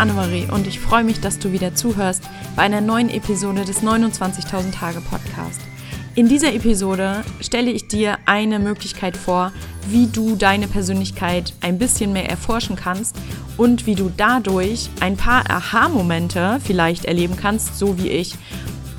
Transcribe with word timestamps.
Annemarie 0.00 0.48
und 0.50 0.66
ich 0.66 0.80
freue 0.80 1.04
mich, 1.04 1.20
dass 1.20 1.38
du 1.38 1.52
wieder 1.52 1.74
zuhörst 1.74 2.22
bei 2.56 2.62
einer 2.62 2.80
neuen 2.80 3.10
Episode 3.10 3.66
des 3.66 3.82
29.000 3.82 4.72
Tage 4.72 5.02
Podcast. 5.02 5.60
In 6.14 6.26
dieser 6.26 6.54
Episode 6.54 7.22
stelle 7.40 7.70
ich 7.70 7.86
dir 7.86 8.16
eine 8.24 8.58
Möglichkeit 8.58 9.16
vor, 9.16 9.52
wie 9.88 10.06
du 10.06 10.36
deine 10.36 10.68
Persönlichkeit 10.68 11.52
ein 11.60 11.78
bisschen 11.78 12.14
mehr 12.14 12.30
erforschen 12.30 12.76
kannst 12.76 13.14
und 13.58 13.86
wie 13.86 13.94
du 13.94 14.10
dadurch 14.16 14.88
ein 15.00 15.18
paar 15.18 15.48
Aha-Momente 15.50 16.60
vielleicht 16.64 17.04
erleben 17.04 17.36
kannst, 17.36 17.78
so 17.78 17.98
wie 17.98 18.08
ich. 18.08 18.34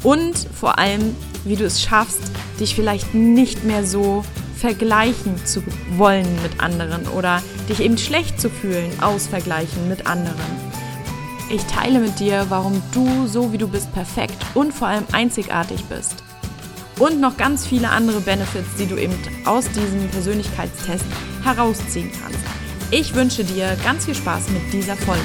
Und 0.04 0.38
vor 0.54 0.78
allem, 0.78 1.16
wie 1.46 1.56
du 1.56 1.66
es 1.66 1.82
schaffst, 1.82 2.22
dich 2.60 2.76
vielleicht 2.76 3.16
nicht 3.16 3.64
mehr 3.64 3.86
so 3.86 4.24
vergleichen 4.56 5.44
zu 5.46 5.64
wollen 5.98 6.28
mit 6.44 6.62
anderen 6.62 7.08
oder 7.08 7.42
dich 7.68 7.80
eben 7.80 7.98
schlecht 7.98 8.40
zu 8.40 8.52
fühlen 8.52 8.92
aus 9.02 9.26
Vergleichen 9.26 9.90
mit 9.90 10.06
anderen. 10.06 10.71
Ich 11.54 11.66
teile 11.66 12.00
mit 12.00 12.18
dir, 12.18 12.46
warum 12.48 12.82
du 12.94 13.28
so 13.28 13.52
wie 13.52 13.58
du 13.58 13.68
bist 13.68 13.92
perfekt 13.92 14.38
und 14.54 14.74
vor 14.74 14.88
allem 14.88 15.04
einzigartig 15.12 15.84
bist. 15.84 16.24
Und 16.98 17.20
noch 17.20 17.36
ganz 17.36 17.68
viele 17.68 17.90
andere 17.90 18.22
Benefits, 18.22 18.70
die 18.80 18.86
du 18.86 18.96
eben 18.96 19.14
aus 19.44 19.66
diesem 19.68 20.08
Persönlichkeitstest 20.12 21.04
herausziehen 21.44 22.10
kannst. 22.22 22.40
Ich 22.90 23.14
wünsche 23.16 23.44
dir 23.44 23.76
ganz 23.84 24.06
viel 24.06 24.16
Spaß 24.16 24.48
mit 24.52 24.72
dieser 24.72 24.96
Folge. 24.96 25.22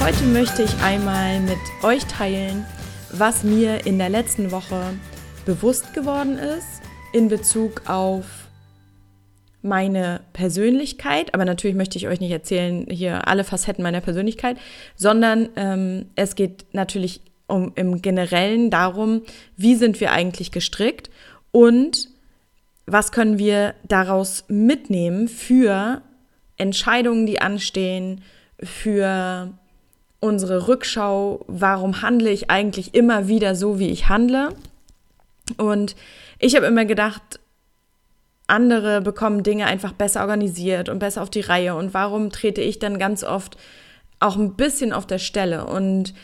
Heute 0.00 0.22
möchte 0.26 0.62
ich 0.62 0.80
einmal 0.82 1.40
mit 1.40 1.58
euch 1.82 2.06
teilen, 2.06 2.64
was 3.20 3.44
mir 3.44 3.84
in 3.84 3.98
der 3.98 4.08
letzten 4.08 4.50
Woche 4.50 4.94
bewusst 5.44 5.92
geworden 5.92 6.38
ist 6.38 6.80
in 7.12 7.28
Bezug 7.28 7.82
auf 7.86 8.24
meine 9.60 10.22
Persönlichkeit. 10.32 11.34
Aber 11.34 11.44
natürlich 11.44 11.76
möchte 11.76 11.98
ich 11.98 12.08
euch 12.08 12.20
nicht 12.20 12.30
erzählen, 12.30 12.86
hier 12.88 13.28
alle 13.28 13.44
Facetten 13.44 13.82
meiner 13.82 14.00
Persönlichkeit, 14.00 14.56
sondern 14.96 15.50
ähm, 15.56 16.06
es 16.14 16.34
geht 16.34 16.64
natürlich 16.72 17.20
um, 17.46 17.72
im 17.74 18.00
Generellen 18.00 18.70
darum, 18.70 19.20
wie 19.54 19.74
sind 19.74 20.00
wir 20.00 20.12
eigentlich 20.12 20.50
gestrickt 20.50 21.10
und 21.52 22.08
was 22.86 23.12
können 23.12 23.38
wir 23.38 23.74
daraus 23.86 24.44
mitnehmen 24.48 25.28
für 25.28 26.00
Entscheidungen, 26.56 27.26
die 27.26 27.42
anstehen, 27.42 28.22
für 28.62 29.52
unsere 30.20 30.68
Rückschau, 30.68 31.44
warum 31.48 32.02
handle 32.02 32.30
ich 32.30 32.50
eigentlich 32.50 32.94
immer 32.94 33.26
wieder 33.26 33.54
so, 33.54 33.78
wie 33.78 33.88
ich 33.88 34.08
handle. 34.08 34.50
Und 35.56 35.96
ich 36.38 36.54
habe 36.54 36.66
immer 36.66 36.84
gedacht, 36.84 37.40
andere 38.46 39.00
bekommen 39.00 39.42
Dinge 39.42 39.66
einfach 39.66 39.92
besser 39.92 40.20
organisiert 40.20 40.88
und 40.88 40.98
besser 40.98 41.22
auf 41.22 41.30
die 41.30 41.40
Reihe. 41.40 41.74
Und 41.74 41.94
warum 41.94 42.30
trete 42.30 42.60
ich 42.60 42.78
dann 42.78 42.98
ganz 42.98 43.24
oft 43.24 43.56
auch 44.18 44.36
ein 44.36 44.54
bisschen 44.54 44.92
auf 44.92 45.06
der 45.06 45.18
Stelle? 45.18 45.66
Und 45.66 46.14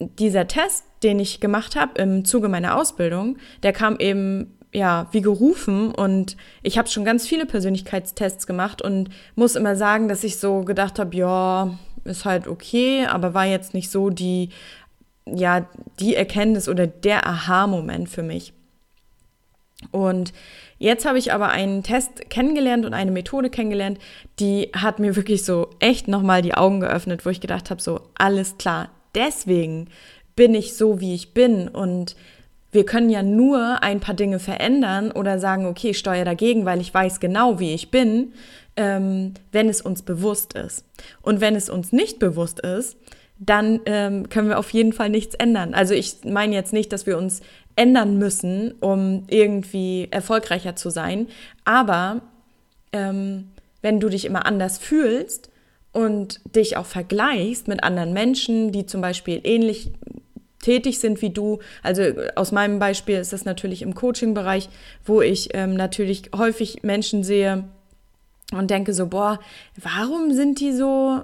dieser 0.00 0.48
Test, 0.48 0.84
den 1.02 1.20
ich 1.20 1.40
gemacht 1.40 1.76
habe 1.76 2.00
im 2.00 2.24
Zuge 2.24 2.48
meiner 2.48 2.76
Ausbildung, 2.76 3.38
der 3.62 3.72
kam 3.72 3.96
eben 3.98 4.56
ja, 4.72 5.06
wie 5.12 5.22
gerufen 5.22 5.90
und 5.90 6.36
ich 6.62 6.76
habe 6.76 6.88
schon 6.88 7.04
ganz 7.04 7.26
viele 7.26 7.46
Persönlichkeitstests 7.46 8.46
gemacht 8.46 8.82
und 8.82 9.08
muss 9.34 9.56
immer 9.56 9.74
sagen, 9.74 10.06
dass 10.06 10.22
ich 10.22 10.36
so 10.38 10.62
gedacht 10.62 10.98
habe, 10.98 11.16
ja, 11.16 11.78
ist 12.08 12.24
halt 12.24 12.46
okay, 12.48 13.06
aber 13.06 13.34
war 13.34 13.46
jetzt 13.46 13.74
nicht 13.74 13.90
so 13.90 14.10
die, 14.10 14.50
ja, 15.26 15.68
die 16.00 16.14
Erkenntnis 16.14 16.68
oder 16.68 16.86
der 16.86 17.26
Aha-Moment 17.26 18.08
für 18.08 18.22
mich. 18.22 18.52
Und 19.90 20.32
jetzt 20.78 21.04
habe 21.04 21.18
ich 21.18 21.32
aber 21.32 21.48
einen 21.48 21.82
Test 21.82 22.30
kennengelernt 22.30 22.86
und 22.86 22.94
eine 22.94 23.10
Methode 23.10 23.50
kennengelernt, 23.50 23.98
die 24.38 24.70
hat 24.74 24.98
mir 24.98 25.16
wirklich 25.16 25.44
so 25.44 25.70
echt 25.80 26.08
nochmal 26.08 26.42
die 26.42 26.54
Augen 26.54 26.80
geöffnet, 26.80 27.26
wo 27.26 27.30
ich 27.30 27.40
gedacht 27.40 27.70
habe, 27.70 27.82
so 27.82 28.00
alles 28.14 28.56
klar, 28.58 28.90
deswegen 29.14 29.88
bin 30.34 30.54
ich 30.54 30.76
so, 30.76 31.00
wie 31.00 31.14
ich 31.14 31.34
bin 31.34 31.68
und 31.68 32.16
wir 32.76 32.84
können 32.84 33.08
ja 33.08 33.22
nur 33.22 33.82
ein 33.82 34.00
paar 34.00 34.14
Dinge 34.14 34.38
verändern 34.38 35.10
oder 35.10 35.38
sagen, 35.38 35.64
okay, 35.64 35.90
ich 35.90 35.98
steuere 35.98 36.26
dagegen, 36.26 36.66
weil 36.66 36.78
ich 36.82 36.92
weiß 36.92 37.20
genau, 37.20 37.58
wie 37.58 37.72
ich 37.72 37.90
bin, 37.90 38.34
ähm, 38.76 39.32
wenn 39.50 39.70
es 39.70 39.80
uns 39.80 40.02
bewusst 40.02 40.52
ist. 40.52 40.84
Und 41.22 41.40
wenn 41.40 41.56
es 41.56 41.70
uns 41.70 41.92
nicht 41.92 42.18
bewusst 42.18 42.60
ist, 42.60 42.98
dann 43.38 43.80
ähm, 43.86 44.28
können 44.28 44.50
wir 44.50 44.58
auf 44.58 44.70
jeden 44.74 44.92
Fall 44.92 45.08
nichts 45.08 45.34
ändern. 45.34 45.72
Also 45.72 45.94
ich 45.94 46.18
meine 46.24 46.54
jetzt 46.54 46.74
nicht, 46.74 46.92
dass 46.92 47.06
wir 47.06 47.16
uns 47.16 47.40
ändern 47.76 48.18
müssen, 48.18 48.72
um 48.80 49.24
irgendwie 49.28 50.08
erfolgreicher 50.10 50.76
zu 50.76 50.90
sein, 50.90 51.28
aber 51.64 52.20
ähm, 52.92 53.48
wenn 53.80 54.00
du 54.00 54.10
dich 54.10 54.26
immer 54.26 54.44
anders 54.44 54.76
fühlst 54.76 55.50
und 55.92 56.40
dich 56.54 56.76
auch 56.76 56.84
vergleichst 56.84 57.68
mit 57.68 57.82
anderen 57.82 58.12
Menschen, 58.12 58.70
die 58.70 58.84
zum 58.84 59.00
Beispiel 59.00 59.40
ähnlich 59.44 59.92
tätig 60.66 60.98
sind 60.98 61.22
wie 61.22 61.30
du. 61.30 61.60
Also 61.82 62.02
aus 62.34 62.50
meinem 62.50 62.78
Beispiel 62.80 63.16
ist 63.16 63.32
das 63.32 63.44
natürlich 63.44 63.82
im 63.82 63.94
Coaching-Bereich, 63.94 64.68
wo 65.04 65.22
ich 65.22 65.50
ähm, 65.54 65.74
natürlich 65.74 66.30
häufig 66.36 66.82
Menschen 66.82 67.22
sehe, 67.22 67.64
und 68.52 68.70
denke 68.70 68.94
so, 68.94 69.06
boah, 69.06 69.40
warum 69.74 70.32
sind 70.32 70.60
die 70.60 70.72
so, 70.72 71.22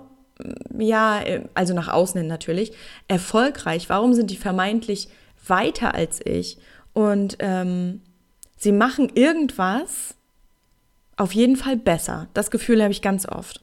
ja, 0.76 1.22
also 1.54 1.72
nach 1.72 1.86
außen 1.86 2.20
hin 2.20 2.26
natürlich, 2.26 2.72
erfolgreich? 3.06 3.88
Warum 3.88 4.12
sind 4.12 4.30
die 4.30 4.36
vermeintlich 4.36 5.08
weiter 5.47 5.94
als 5.94 6.20
ich? 6.24 6.59
Und 6.94 7.36
ähm, 7.38 8.00
sie 8.56 8.72
machen 8.72 9.09
irgendwas 9.14 10.16
auf 11.16 11.32
jeden 11.32 11.56
Fall 11.56 11.76
besser. 11.76 12.26
Das 12.34 12.50
Gefühl 12.50 12.82
habe 12.82 12.91
ich 12.91 13.03
ganz 13.03 13.28
oft. 13.28 13.60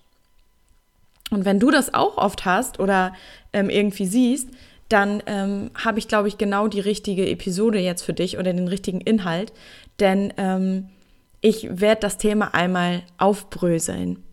Und 1.30 1.44
wenn 1.44 1.60
du 1.60 1.70
das 1.70 1.94
auch 1.94 2.18
oft 2.18 2.46
hast 2.46 2.80
oder 2.80 3.14
ähm, 3.52 3.70
irgendwie 3.70 4.06
siehst, 4.06 4.50
dann 4.90 5.24
ähm, 5.28 5.72
habe 5.76 6.00
ich, 6.00 6.08
glaube 6.08 6.28
ich, 6.28 6.38
genau 6.38 6.68
die 6.68 6.80
richtige 6.80 7.30
Episode 7.30 7.80
jetzt 7.80 8.02
für 8.02 8.14
dich 8.14 8.38
oder 8.38 8.52
den 8.52 8.68
richtigen 8.68 9.02
Inhalt. 9.02 9.54
Denn 10.00 10.34
ähm, 10.38 10.90
ich 11.42 11.68
werde 11.70 12.02
das 12.02 12.18
Thema 12.18 12.54
einmal 12.54 13.04
aufbröseln. 13.18 14.24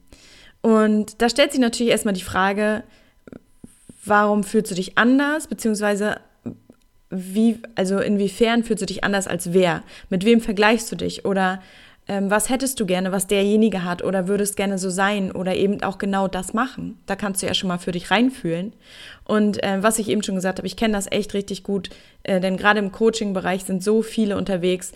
Und 0.62 1.20
da 1.22 1.28
stellt 1.28 1.52
sich 1.52 1.60
natürlich 1.60 1.92
erstmal 1.92 2.14
die 2.14 2.22
Frage, 2.22 2.82
warum 4.04 4.44
fühlst 4.44 4.70
du 4.70 4.74
dich 4.74 4.98
anders, 4.98 5.46
beziehungsweise 5.46 6.16
wie, 7.10 7.60
also 7.76 7.98
inwiefern 8.00 8.64
fühlst 8.64 8.82
du 8.82 8.86
dich 8.86 9.04
anders 9.04 9.28
als 9.28 9.52
wer? 9.52 9.84
Mit 10.10 10.24
wem 10.24 10.40
vergleichst 10.40 10.90
du 10.90 10.96
dich? 10.96 11.24
Oder 11.24 11.62
ähm, 12.08 12.30
was 12.30 12.48
hättest 12.48 12.78
du 12.78 12.86
gerne, 12.86 13.12
was 13.12 13.26
derjenige 13.26 13.84
hat? 13.84 14.02
Oder 14.04 14.28
würdest 14.28 14.56
gerne 14.56 14.78
so 14.78 14.90
sein? 14.90 15.32
Oder 15.32 15.56
eben 15.56 15.82
auch 15.82 15.98
genau 15.98 16.28
das 16.28 16.54
machen? 16.54 16.98
Da 17.06 17.16
kannst 17.16 17.42
du 17.42 17.46
ja 17.46 17.54
schon 17.54 17.68
mal 17.68 17.78
für 17.78 17.92
dich 17.92 18.10
reinfühlen. 18.10 18.72
Und 19.24 19.62
äh, 19.62 19.82
was 19.82 19.98
ich 19.98 20.08
eben 20.08 20.22
schon 20.22 20.36
gesagt 20.36 20.58
habe, 20.58 20.66
ich 20.66 20.76
kenne 20.76 20.94
das 20.94 21.10
echt 21.10 21.34
richtig 21.34 21.64
gut, 21.64 21.90
äh, 22.22 22.40
denn 22.40 22.56
gerade 22.56 22.78
im 22.78 22.92
Coaching-Bereich 22.92 23.64
sind 23.64 23.82
so 23.82 24.02
viele 24.02 24.36
unterwegs, 24.36 24.92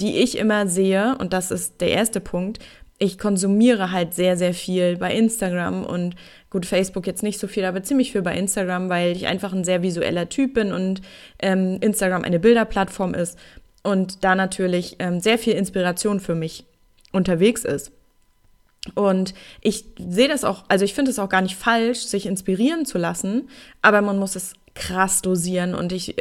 die 0.00 0.18
ich 0.18 0.38
immer 0.38 0.68
sehe, 0.68 1.16
und 1.18 1.32
das 1.32 1.50
ist 1.50 1.80
der 1.80 1.90
erste 1.90 2.20
Punkt, 2.20 2.60
ich 3.00 3.16
konsumiere 3.16 3.92
halt 3.92 4.14
sehr, 4.14 4.36
sehr 4.36 4.52
viel 4.52 4.96
bei 4.96 5.14
Instagram 5.14 5.84
und 5.84 6.16
gut, 6.50 6.66
Facebook 6.66 7.06
jetzt 7.06 7.22
nicht 7.22 7.38
so 7.38 7.46
viel, 7.46 7.64
aber 7.64 7.82
ziemlich 7.84 8.10
viel 8.10 8.22
bei 8.22 8.36
Instagram, 8.36 8.88
weil 8.88 9.12
ich 9.12 9.28
einfach 9.28 9.52
ein 9.52 9.64
sehr 9.64 9.82
visueller 9.82 10.28
Typ 10.28 10.54
bin 10.54 10.72
und 10.72 11.00
ähm, 11.38 11.78
Instagram 11.80 12.24
eine 12.24 12.40
Bilderplattform 12.40 13.14
ist 13.14 13.38
und 13.82 14.24
da 14.24 14.34
natürlich 14.34 14.96
ähm, 14.98 15.20
sehr 15.20 15.38
viel 15.38 15.54
Inspiration 15.54 16.20
für 16.20 16.34
mich 16.34 16.64
unterwegs 17.12 17.64
ist. 17.64 17.92
Und 18.94 19.34
ich 19.60 19.84
sehe 19.98 20.28
das 20.28 20.44
auch, 20.44 20.64
also 20.68 20.84
ich 20.84 20.94
finde 20.94 21.10
es 21.10 21.18
auch 21.18 21.28
gar 21.28 21.42
nicht 21.42 21.56
falsch, 21.56 22.00
sich 22.00 22.26
inspirieren 22.26 22.86
zu 22.86 22.98
lassen, 22.98 23.48
aber 23.82 24.00
man 24.02 24.18
muss 24.18 24.36
es 24.36 24.54
krass 24.74 25.22
dosieren 25.22 25.74
und 25.74 25.92
ich 25.92 26.14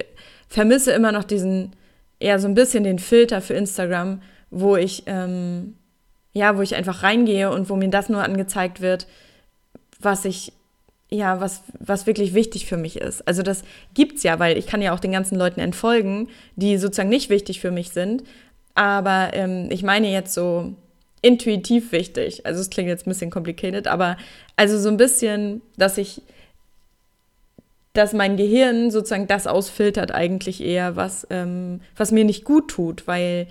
vermisse 0.47 0.91
immer 0.91 1.11
noch 1.11 1.23
diesen, 1.23 1.75
eher 2.19 2.39
so 2.39 2.47
ein 2.47 2.55
bisschen 2.55 2.83
den 2.83 2.99
Filter 2.99 3.41
für 3.41 3.53
Instagram, 3.53 4.21
wo 4.49 4.75
ich, 4.75 5.03
ähm, 5.05 5.75
ja, 6.33 6.57
wo 6.57 6.61
ich 6.61 6.75
einfach 6.75 7.03
reingehe 7.03 7.51
und 7.51 7.69
wo 7.69 7.75
mir 7.75 7.89
das 7.89 8.09
nur 8.09 8.23
angezeigt 8.23 8.81
wird, 8.81 9.07
was 9.99 10.25
ich, 10.25 10.53
ja, 11.09 11.39
was, 11.39 11.63
was 11.79 12.05
wirklich 12.05 12.33
wichtig 12.33 12.65
für 12.65 12.77
mich 12.77 12.97
ist. 12.97 13.25
Also 13.27 13.41
das 13.41 13.63
gibt's 13.93 14.23
ja, 14.23 14.39
weil 14.39 14.57
ich 14.57 14.67
kann 14.67 14.81
ja 14.81 14.93
auch 14.93 14.99
den 14.99 15.13
ganzen 15.13 15.37
Leuten 15.37 15.59
entfolgen, 15.59 16.27
die 16.55 16.77
sozusagen 16.77 17.09
nicht 17.09 17.29
wichtig 17.29 17.61
für 17.61 17.71
mich 17.71 17.91
sind. 17.91 18.23
Aber 18.75 19.31
ähm, 19.33 19.69
ich 19.71 19.83
meine 19.83 20.11
jetzt 20.11 20.33
so 20.33 20.73
intuitiv 21.21 21.91
wichtig. 21.91 22.45
Also 22.45 22.61
es 22.61 22.69
klingt 22.69 22.89
jetzt 22.89 23.07
ein 23.07 23.11
bisschen 23.11 23.31
complicated, 23.31 23.87
aber 23.87 24.17
also 24.55 24.77
so 24.77 24.89
ein 24.89 24.97
bisschen, 24.97 25.61
dass 25.77 25.97
ich 25.97 26.21
dass 27.93 28.13
mein 28.13 28.37
Gehirn 28.37 28.91
sozusagen 28.91 29.25
das 29.25 29.47
ausfiltert 29.47 30.11
eigentlich 30.11 30.63
eher, 30.63 30.95
was, 30.95 31.25
ähm, 31.31 31.81
was 31.95 32.11
mir 32.11 32.25
nicht 32.25 32.43
gut 32.45 32.67
tut, 32.67 33.07
weil 33.07 33.47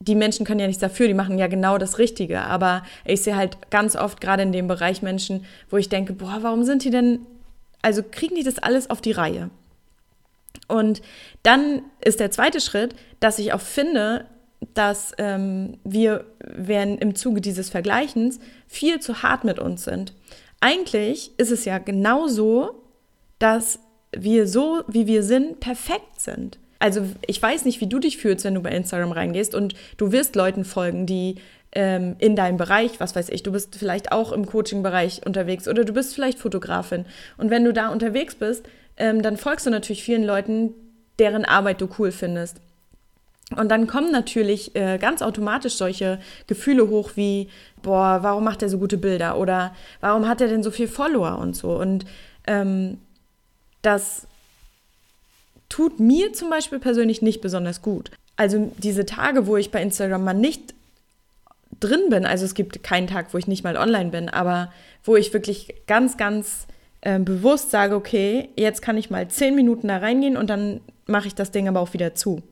die 0.00 0.14
Menschen 0.14 0.46
können 0.46 0.60
ja 0.60 0.66
nichts 0.66 0.80
dafür, 0.80 1.08
die 1.08 1.14
machen 1.14 1.38
ja 1.38 1.48
genau 1.48 1.78
das 1.78 1.98
Richtige. 1.98 2.42
Aber 2.42 2.82
ich 3.04 3.22
sehe 3.22 3.36
halt 3.36 3.70
ganz 3.70 3.96
oft 3.96 4.20
gerade 4.20 4.42
in 4.42 4.52
dem 4.52 4.68
Bereich 4.68 5.02
Menschen, 5.02 5.44
wo 5.70 5.76
ich 5.76 5.88
denke, 5.88 6.12
boah, 6.12 6.38
warum 6.40 6.64
sind 6.64 6.84
die 6.84 6.90
denn, 6.90 7.20
also 7.82 8.02
kriegen 8.08 8.36
die 8.36 8.44
das 8.44 8.58
alles 8.58 8.90
auf 8.90 9.00
die 9.00 9.12
Reihe? 9.12 9.50
Und 10.68 11.02
dann 11.42 11.82
ist 12.04 12.20
der 12.20 12.30
zweite 12.30 12.60
Schritt, 12.60 12.94
dass 13.20 13.38
ich 13.38 13.52
auch 13.52 13.60
finde, 13.60 14.26
dass 14.74 15.12
ähm, 15.18 15.78
wir 15.84 16.24
werden 16.40 16.98
im 16.98 17.14
Zuge 17.14 17.40
dieses 17.40 17.70
Vergleichens 17.70 18.38
viel 18.66 19.00
zu 19.00 19.22
hart 19.22 19.44
mit 19.44 19.58
uns 19.58 19.84
sind. 19.84 20.14
Eigentlich 20.60 21.32
ist 21.38 21.52
es 21.52 21.64
ja 21.64 21.78
genau 21.78 22.26
so, 22.26 22.82
dass 23.38 23.78
wir 24.16 24.48
so, 24.48 24.82
wie 24.88 25.06
wir 25.06 25.22
sind, 25.22 25.60
perfekt 25.60 26.20
sind. 26.20 26.58
Also 26.78 27.02
ich 27.26 27.42
weiß 27.42 27.64
nicht, 27.64 27.80
wie 27.80 27.88
du 27.88 27.98
dich 27.98 28.18
fühlst, 28.18 28.44
wenn 28.44 28.54
du 28.54 28.62
bei 28.62 28.70
Instagram 28.70 29.12
reingehst 29.12 29.54
und 29.54 29.74
du 29.96 30.12
wirst 30.12 30.36
Leuten 30.36 30.64
folgen, 30.64 31.06
die 31.06 31.36
ähm, 31.72 32.16
in 32.18 32.36
deinem 32.36 32.56
Bereich, 32.56 33.00
was 33.00 33.14
weiß 33.14 33.28
ich, 33.30 33.42
du 33.42 33.52
bist 33.52 33.76
vielleicht 33.76 34.12
auch 34.12 34.32
im 34.32 34.46
Coaching-Bereich 34.46 35.26
unterwegs 35.26 35.68
oder 35.68 35.84
du 35.84 35.92
bist 35.92 36.14
vielleicht 36.14 36.38
Fotografin. 36.38 37.04
Und 37.36 37.50
wenn 37.50 37.64
du 37.64 37.72
da 37.72 37.88
unterwegs 37.88 38.36
bist, 38.36 38.64
ähm, 38.96 39.22
dann 39.22 39.36
folgst 39.36 39.66
du 39.66 39.70
natürlich 39.70 40.02
vielen 40.02 40.24
Leuten, 40.24 40.72
deren 41.18 41.44
Arbeit 41.44 41.80
du 41.80 41.88
cool 41.98 42.12
findest. 42.12 42.60
Und 43.56 43.70
dann 43.70 43.86
kommen 43.86 44.12
natürlich 44.12 44.76
äh, 44.76 44.98
ganz 44.98 45.22
automatisch 45.22 45.74
solche 45.74 46.18
Gefühle 46.46 46.88
hoch 46.88 47.12
wie, 47.14 47.48
boah, 47.82 48.18
warum 48.22 48.44
macht 48.44 48.62
er 48.62 48.68
so 48.68 48.78
gute 48.78 48.98
Bilder 48.98 49.38
oder 49.38 49.74
warum 50.00 50.28
hat 50.28 50.40
er 50.40 50.48
denn 50.48 50.62
so 50.62 50.70
viel 50.70 50.88
Follower 50.88 51.38
und 51.38 51.56
so. 51.56 51.70
Und 51.70 52.04
ähm, 52.46 52.98
das 53.80 54.26
tut 55.68 56.00
mir 56.00 56.32
zum 56.32 56.50
Beispiel 56.50 56.78
persönlich 56.78 57.22
nicht 57.22 57.40
besonders 57.40 57.82
gut. 57.82 58.10
Also 58.36 58.72
diese 58.78 59.04
Tage, 59.04 59.46
wo 59.46 59.56
ich 59.56 59.70
bei 59.70 59.82
Instagram 59.82 60.24
mal 60.24 60.34
nicht 60.34 60.74
drin 61.80 62.08
bin, 62.08 62.24
also 62.24 62.44
es 62.44 62.54
gibt 62.54 62.82
keinen 62.82 63.06
Tag, 63.06 63.34
wo 63.34 63.38
ich 63.38 63.46
nicht 63.46 63.64
mal 63.64 63.76
online 63.76 64.10
bin, 64.10 64.28
aber 64.28 64.72
wo 65.04 65.16
ich 65.16 65.32
wirklich 65.32 65.74
ganz, 65.86 66.16
ganz 66.16 66.66
äh, 67.00 67.18
bewusst 67.18 67.70
sage, 67.70 67.94
okay, 67.94 68.48
jetzt 68.56 68.82
kann 68.82 68.96
ich 68.96 69.10
mal 69.10 69.28
zehn 69.28 69.54
Minuten 69.54 69.88
da 69.88 69.98
reingehen 69.98 70.36
und 70.36 70.50
dann 70.50 70.80
mache 71.06 71.26
ich 71.26 71.34
das 71.34 71.50
Ding 71.50 71.68
aber 71.68 71.80
auch 71.80 71.92
wieder 71.92 72.14
zu. 72.14 72.42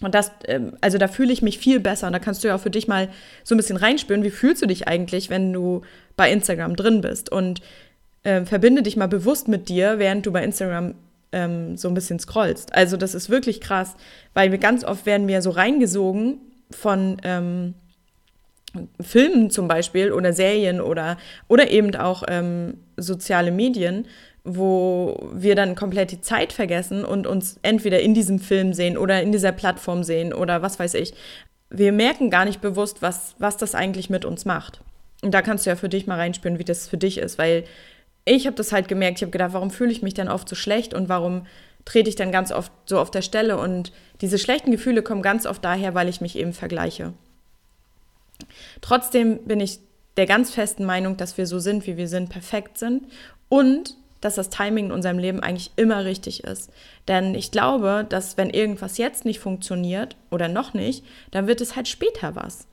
Und 0.00 0.14
das, 0.14 0.30
ähm, 0.46 0.74
also 0.80 0.98
da 0.98 1.08
fühle 1.08 1.32
ich 1.32 1.42
mich 1.42 1.58
viel 1.58 1.80
besser. 1.80 2.06
Und 2.06 2.12
da 2.12 2.18
kannst 2.18 2.44
du 2.44 2.48
ja 2.48 2.54
auch 2.54 2.60
für 2.60 2.70
dich 2.70 2.88
mal 2.88 3.08
so 3.42 3.54
ein 3.54 3.58
bisschen 3.58 3.76
reinspüren, 3.76 4.22
wie 4.22 4.30
fühlst 4.30 4.62
du 4.62 4.66
dich 4.66 4.86
eigentlich, 4.86 5.30
wenn 5.30 5.52
du 5.52 5.82
bei 6.16 6.30
Instagram 6.30 6.76
drin 6.76 7.00
bist. 7.00 7.30
Und 7.32 7.60
äh, 8.22 8.44
verbinde 8.44 8.82
dich 8.82 8.96
mal 8.96 9.08
bewusst 9.08 9.48
mit 9.48 9.68
dir, 9.68 9.98
während 9.98 10.26
du 10.26 10.32
bei 10.32 10.44
Instagram 10.44 10.94
ähm, 11.32 11.76
so 11.76 11.88
ein 11.88 11.94
bisschen 11.94 12.18
scrollst. 12.18 12.74
Also 12.74 12.96
das 12.96 13.14
ist 13.14 13.30
wirklich 13.30 13.60
krass, 13.60 13.94
weil 14.34 14.50
wir 14.50 14.58
ganz 14.58 14.84
oft 14.84 15.06
werden 15.06 15.28
wir 15.28 15.42
so 15.42 15.50
reingesogen 15.50 16.40
von 16.70 17.18
ähm, 17.24 17.74
Filmen 19.00 19.50
zum 19.50 19.68
Beispiel 19.68 20.12
oder 20.12 20.32
Serien 20.32 20.80
oder, 20.80 21.16
oder 21.48 21.70
eben 21.70 21.94
auch 21.96 22.22
ähm, 22.28 22.78
soziale 22.96 23.50
Medien, 23.50 24.06
wo 24.44 25.30
wir 25.32 25.54
dann 25.54 25.74
komplett 25.74 26.10
die 26.10 26.20
Zeit 26.20 26.52
vergessen 26.52 27.04
und 27.04 27.26
uns 27.26 27.58
entweder 27.62 28.00
in 28.00 28.14
diesem 28.14 28.38
Film 28.38 28.72
sehen 28.72 28.96
oder 28.96 29.22
in 29.22 29.32
dieser 29.32 29.52
Plattform 29.52 30.04
sehen 30.04 30.32
oder 30.32 30.62
was 30.62 30.78
weiß 30.78 30.94
ich. 30.94 31.14
Wir 31.70 31.92
merken 31.92 32.30
gar 32.30 32.44
nicht 32.44 32.60
bewusst, 32.60 33.02
was, 33.02 33.34
was 33.38 33.56
das 33.56 33.74
eigentlich 33.74 34.08
mit 34.10 34.24
uns 34.24 34.44
macht. 34.44 34.80
Und 35.22 35.34
da 35.34 35.42
kannst 35.42 35.66
du 35.66 35.70
ja 35.70 35.76
für 35.76 35.88
dich 35.88 36.06
mal 36.06 36.16
reinspüren, 36.16 36.58
wie 36.58 36.64
das 36.64 36.88
für 36.88 36.96
dich 36.96 37.18
ist, 37.18 37.38
weil 37.38 37.64
ich 38.28 38.46
habe 38.46 38.56
das 38.56 38.72
halt 38.72 38.88
gemerkt, 38.88 39.18
ich 39.18 39.22
habe 39.22 39.32
gedacht, 39.32 39.52
warum 39.52 39.70
fühle 39.70 39.92
ich 39.92 40.02
mich 40.02 40.14
dann 40.14 40.28
oft 40.28 40.48
so 40.48 40.54
schlecht 40.54 40.94
und 40.94 41.08
warum 41.08 41.46
trete 41.84 42.10
ich 42.10 42.16
dann 42.16 42.32
ganz 42.32 42.52
oft 42.52 42.70
so 42.86 42.98
auf 42.98 43.10
der 43.10 43.22
Stelle 43.22 43.58
und 43.58 43.92
diese 44.20 44.38
schlechten 44.38 44.70
Gefühle 44.70 45.02
kommen 45.02 45.22
ganz 45.22 45.46
oft 45.46 45.64
daher, 45.64 45.94
weil 45.94 46.08
ich 46.08 46.20
mich 46.20 46.36
eben 46.36 46.52
vergleiche. 46.52 47.14
Trotzdem 48.80 49.44
bin 49.44 49.60
ich 49.60 49.80
der 50.16 50.26
ganz 50.26 50.50
festen 50.50 50.84
Meinung, 50.84 51.16
dass 51.16 51.38
wir 51.38 51.46
so 51.46 51.58
sind, 51.58 51.86
wie 51.86 51.96
wir 51.96 52.08
sind, 52.08 52.28
perfekt 52.28 52.78
sind 52.78 53.04
und 53.48 53.96
dass 54.20 54.34
das 54.34 54.50
Timing 54.50 54.86
in 54.86 54.92
unserem 54.92 55.18
Leben 55.18 55.40
eigentlich 55.40 55.70
immer 55.76 56.04
richtig 56.04 56.42
ist. 56.42 56.70
Denn 57.06 57.34
ich 57.34 57.52
glaube, 57.52 58.04
dass 58.08 58.36
wenn 58.36 58.50
irgendwas 58.50 58.98
jetzt 58.98 59.24
nicht 59.24 59.38
funktioniert 59.38 60.16
oder 60.30 60.48
noch 60.48 60.74
nicht, 60.74 61.04
dann 61.30 61.46
wird 61.46 61.60
es 61.60 61.76
halt 61.76 61.86
später 61.86 62.34
was. 62.34 62.66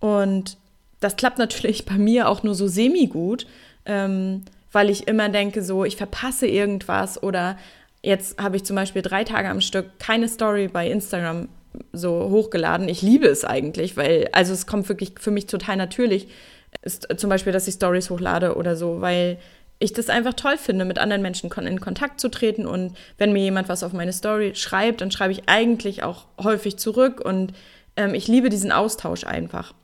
Und 0.00 0.56
das 1.00 1.16
klappt 1.16 1.38
natürlich 1.38 1.84
bei 1.86 1.94
mir 1.94 2.28
auch 2.28 2.42
nur 2.42 2.54
so 2.54 2.66
semi-gut, 2.66 3.46
ähm, 3.86 4.42
weil 4.72 4.90
ich 4.90 5.08
immer 5.08 5.28
denke, 5.28 5.62
so, 5.62 5.84
ich 5.84 5.96
verpasse 5.96 6.46
irgendwas 6.46 7.22
oder 7.22 7.58
jetzt 8.02 8.40
habe 8.40 8.56
ich 8.56 8.64
zum 8.64 8.76
Beispiel 8.76 9.02
drei 9.02 9.24
Tage 9.24 9.48
am 9.48 9.60
Stück 9.60 9.98
keine 9.98 10.28
Story 10.28 10.68
bei 10.68 10.90
Instagram 10.90 11.48
so 11.92 12.28
hochgeladen. 12.30 12.88
Ich 12.88 13.02
liebe 13.02 13.26
es 13.26 13.44
eigentlich, 13.44 13.96
weil, 13.96 14.28
also 14.32 14.52
es 14.52 14.66
kommt 14.66 14.88
wirklich 14.88 15.12
für 15.18 15.30
mich 15.30 15.46
total 15.46 15.76
natürlich, 15.76 16.28
ist 16.82 17.08
zum 17.16 17.30
Beispiel, 17.30 17.52
dass 17.52 17.68
ich 17.68 17.74
Stories 17.74 18.10
hochlade 18.10 18.56
oder 18.56 18.76
so, 18.76 19.00
weil 19.00 19.38
ich 19.78 19.92
das 19.92 20.08
einfach 20.08 20.34
toll 20.34 20.58
finde, 20.58 20.84
mit 20.84 20.98
anderen 20.98 21.22
Menschen 21.22 21.50
in 21.50 21.80
Kontakt 21.80 22.20
zu 22.20 22.28
treten. 22.28 22.66
Und 22.66 22.96
wenn 23.16 23.32
mir 23.32 23.42
jemand 23.42 23.68
was 23.68 23.82
auf 23.82 23.92
meine 23.92 24.12
Story 24.12 24.54
schreibt, 24.54 25.00
dann 25.00 25.10
schreibe 25.10 25.32
ich 25.32 25.42
eigentlich 25.46 26.02
auch 26.02 26.26
häufig 26.42 26.78
zurück. 26.78 27.20
Und 27.24 27.52
ähm, 27.96 28.14
ich 28.14 28.26
liebe 28.26 28.48
diesen 28.48 28.72
Austausch 28.72 29.24
einfach. 29.24 29.74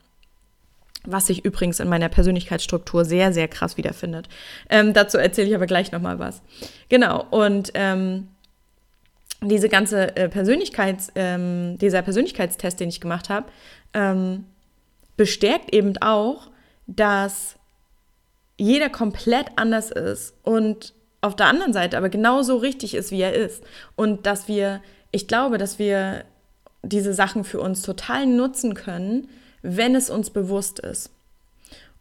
Was 1.06 1.26
sich 1.26 1.44
übrigens 1.44 1.80
in 1.80 1.88
meiner 1.88 2.08
Persönlichkeitsstruktur 2.08 3.04
sehr, 3.04 3.32
sehr 3.32 3.48
krass 3.48 3.76
wiederfindet. 3.76 4.28
Ähm, 4.70 4.92
dazu 4.94 5.18
erzähle 5.18 5.48
ich 5.48 5.54
aber 5.54 5.66
gleich 5.66 5.92
nochmal 5.92 6.18
was. 6.18 6.42
Genau, 6.88 7.26
und 7.30 7.72
ähm, 7.74 8.28
diese 9.42 9.68
ganze 9.68 10.16
äh, 10.16 10.28
Persönlichkeits, 10.28 11.12
ähm, 11.14 11.76
dieser 11.78 12.02
Persönlichkeitstest, 12.02 12.80
den 12.80 12.88
ich 12.88 13.00
gemacht 13.00 13.28
habe, 13.28 13.46
ähm, 13.92 14.46
bestärkt 15.16 15.74
eben 15.74 15.96
auch, 15.98 16.50
dass 16.86 17.56
jeder 18.56 18.88
komplett 18.88 19.46
anders 19.56 19.90
ist 19.90 20.34
und 20.42 20.94
auf 21.20 21.34
der 21.34 21.46
anderen 21.46 21.72
Seite 21.72 21.96
aber 21.96 22.08
genauso 22.08 22.56
richtig 22.56 22.94
ist, 22.94 23.10
wie 23.10 23.22
er 23.22 23.32
ist. 23.32 23.64
Und 23.96 24.26
dass 24.26 24.46
wir, 24.46 24.82
ich 25.10 25.26
glaube, 25.26 25.58
dass 25.58 25.78
wir 25.78 26.24
diese 26.82 27.14
Sachen 27.14 27.44
für 27.44 27.60
uns 27.60 27.82
total 27.82 28.26
nutzen 28.26 28.74
können, 28.74 29.28
wenn 29.64 29.94
es 29.94 30.10
uns 30.10 30.30
bewusst 30.30 30.78
ist. 30.78 31.10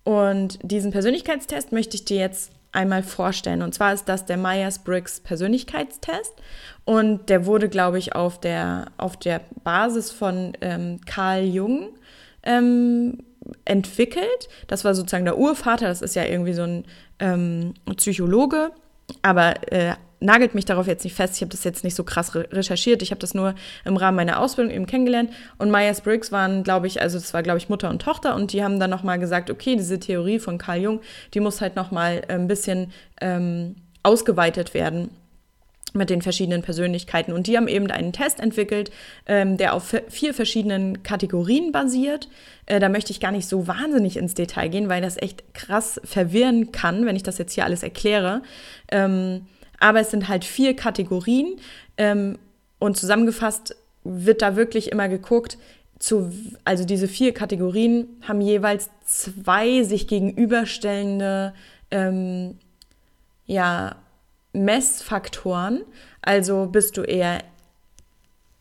Und 0.03 0.59
diesen 0.61 0.91
Persönlichkeitstest 0.91 1.71
möchte 1.71 1.95
ich 1.95 2.05
dir 2.05 2.17
jetzt 2.17 2.51
einmal 2.73 3.03
vorstellen. 3.03 3.61
Und 3.61 3.73
zwar 3.73 3.93
ist 3.93 4.05
das 4.09 4.25
der 4.25 4.37
Myers-Briggs 4.37 5.21
Persönlichkeitstest. 5.21 6.33
Und 6.85 7.29
der 7.29 7.45
wurde, 7.45 7.69
glaube 7.69 7.99
ich, 7.99 8.15
auf 8.15 8.39
der, 8.39 8.87
auf 8.97 9.15
der 9.17 9.41
Basis 9.63 10.11
von 10.11 10.53
ähm, 10.59 10.99
Carl 11.05 11.43
Jung 11.43 11.89
ähm, 12.43 13.19
entwickelt. 13.63 14.49
Das 14.67 14.83
war 14.83 14.93
sozusagen 14.93 15.25
der 15.25 15.37
Urvater. 15.37 15.87
Das 15.87 16.01
ist 16.01 16.15
ja 16.15 16.25
irgendwie 16.25 16.53
so 16.53 16.63
ein 16.63 16.85
ähm, 17.19 17.73
Psychologe. 17.95 18.71
Aber 19.21 19.71
äh, 19.71 19.93
nagelt 20.23 20.55
mich 20.55 20.65
darauf 20.65 20.87
jetzt 20.87 21.03
nicht 21.03 21.15
fest. 21.15 21.35
Ich 21.35 21.41
habe 21.41 21.51
das 21.51 21.63
jetzt 21.63 21.83
nicht 21.83 21.95
so 21.95 22.03
krass 22.03 22.33
re 22.33 22.47
recherchiert. 22.51 23.01
Ich 23.01 23.11
habe 23.11 23.19
das 23.19 23.33
nur 23.33 23.53
im 23.85 23.97
Rahmen 23.97 24.15
meiner 24.15 24.39
Ausbildung 24.39 24.73
eben 24.73 24.85
kennengelernt. 24.85 25.31
Und 25.57 25.69
Myers-Briggs 25.69 26.31
waren, 26.31 26.63
glaube 26.63 26.87
ich, 26.87 27.01
also 27.01 27.19
das 27.19 27.33
war, 27.33 27.43
glaube 27.43 27.57
ich, 27.57 27.69
Mutter 27.69 27.89
und 27.89 28.01
Tochter. 28.01 28.35
Und 28.35 28.53
die 28.53 28.63
haben 28.63 28.79
dann 28.79 28.89
nochmal 28.89 29.19
gesagt, 29.19 29.51
okay, 29.51 29.75
diese 29.75 29.99
Theorie 29.99 30.39
von 30.39 30.57
Carl 30.57 30.81
Jung, 30.81 31.01
die 31.33 31.39
muss 31.39 31.61
halt 31.61 31.75
nochmal 31.75 32.23
ein 32.27 32.47
bisschen 32.47 32.91
ähm, 33.21 33.75
ausgeweitet 34.01 34.73
werden 34.73 35.09
mit 35.93 36.09
den 36.09 36.21
verschiedenen 36.21 36.63
Persönlichkeiten. 36.63 37.33
Und 37.33 37.47
die 37.47 37.55
haben 37.55 37.67
eben 37.67 37.89
einen 37.91 38.13
Test 38.13 38.39
entwickelt, 38.39 38.91
ähm, 39.27 39.57
der 39.57 39.73
auf 39.73 39.95
vier 40.09 40.33
verschiedenen 40.33 41.03
Kategorien 41.03 41.71
basiert. 41.71 42.29
Äh, 42.65 42.79
da 42.79 42.89
möchte 42.89 43.11
ich 43.11 43.19
gar 43.19 43.31
nicht 43.31 43.47
so 43.47 43.67
wahnsinnig 43.67 44.17
ins 44.17 44.33
Detail 44.33 44.69
gehen, 44.69 44.89
weil 44.89 45.01
das 45.01 45.21
echt 45.21 45.53
krass 45.53 46.01
verwirren 46.03 46.71
kann, 46.71 47.05
wenn 47.05 47.15
ich 47.15 47.23
das 47.23 47.37
jetzt 47.37 47.53
hier 47.53 47.65
alles 47.65 47.83
erkläre. 47.83 48.41
Ähm, 48.91 49.45
aber 49.83 49.99
es 49.99 50.11
sind 50.11 50.29
halt 50.29 50.45
vier 50.45 50.77
Kategorien 50.77 51.59
ähm, 51.97 52.39
und 52.79 52.95
zusammengefasst 52.95 53.75
wird 54.05 54.41
da 54.41 54.55
wirklich 54.55 54.93
immer 54.93 55.09
geguckt, 55.09 55.57
zu, 55.99 56.31
also 56.63 56.85
diese 56.85 57.09
vier 57.09 57.33
Kategorien 57.33 58.07
haben 58.25 58.39
jeweils 58.39 58.89
zwei 59.05 59.83
sich 59.83 60.07
gegenüberstellende 60.07 61.53
ähm, 61.91 62.59
ja, 63.45 63.97
Messfaktoren. 64.53 65.81
Also 66.21 66.67
bist 66.67 66.95
du 66.95 67.01
eher 67.01 67.39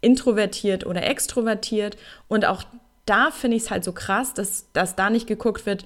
introvertiert 0.00 0.85
oder 0.87 1.07
extrovertiert. 1.07 1.97
Und 2.26 2.47
auch 2.47 2.64
da 3.07 3.31
finde 3.31 3.57
ich 3.57 3.64
es 3.64 3.71
halt 3.71 3.85
so 3.85 3.93
krass, 3.93 4.35
dass, 4.35 4.67
dass 4.73 4.97
da 4.97 5.09
nicht 5.09 5.29
geguckt 5.29 5.67
wird, 5.67 5.85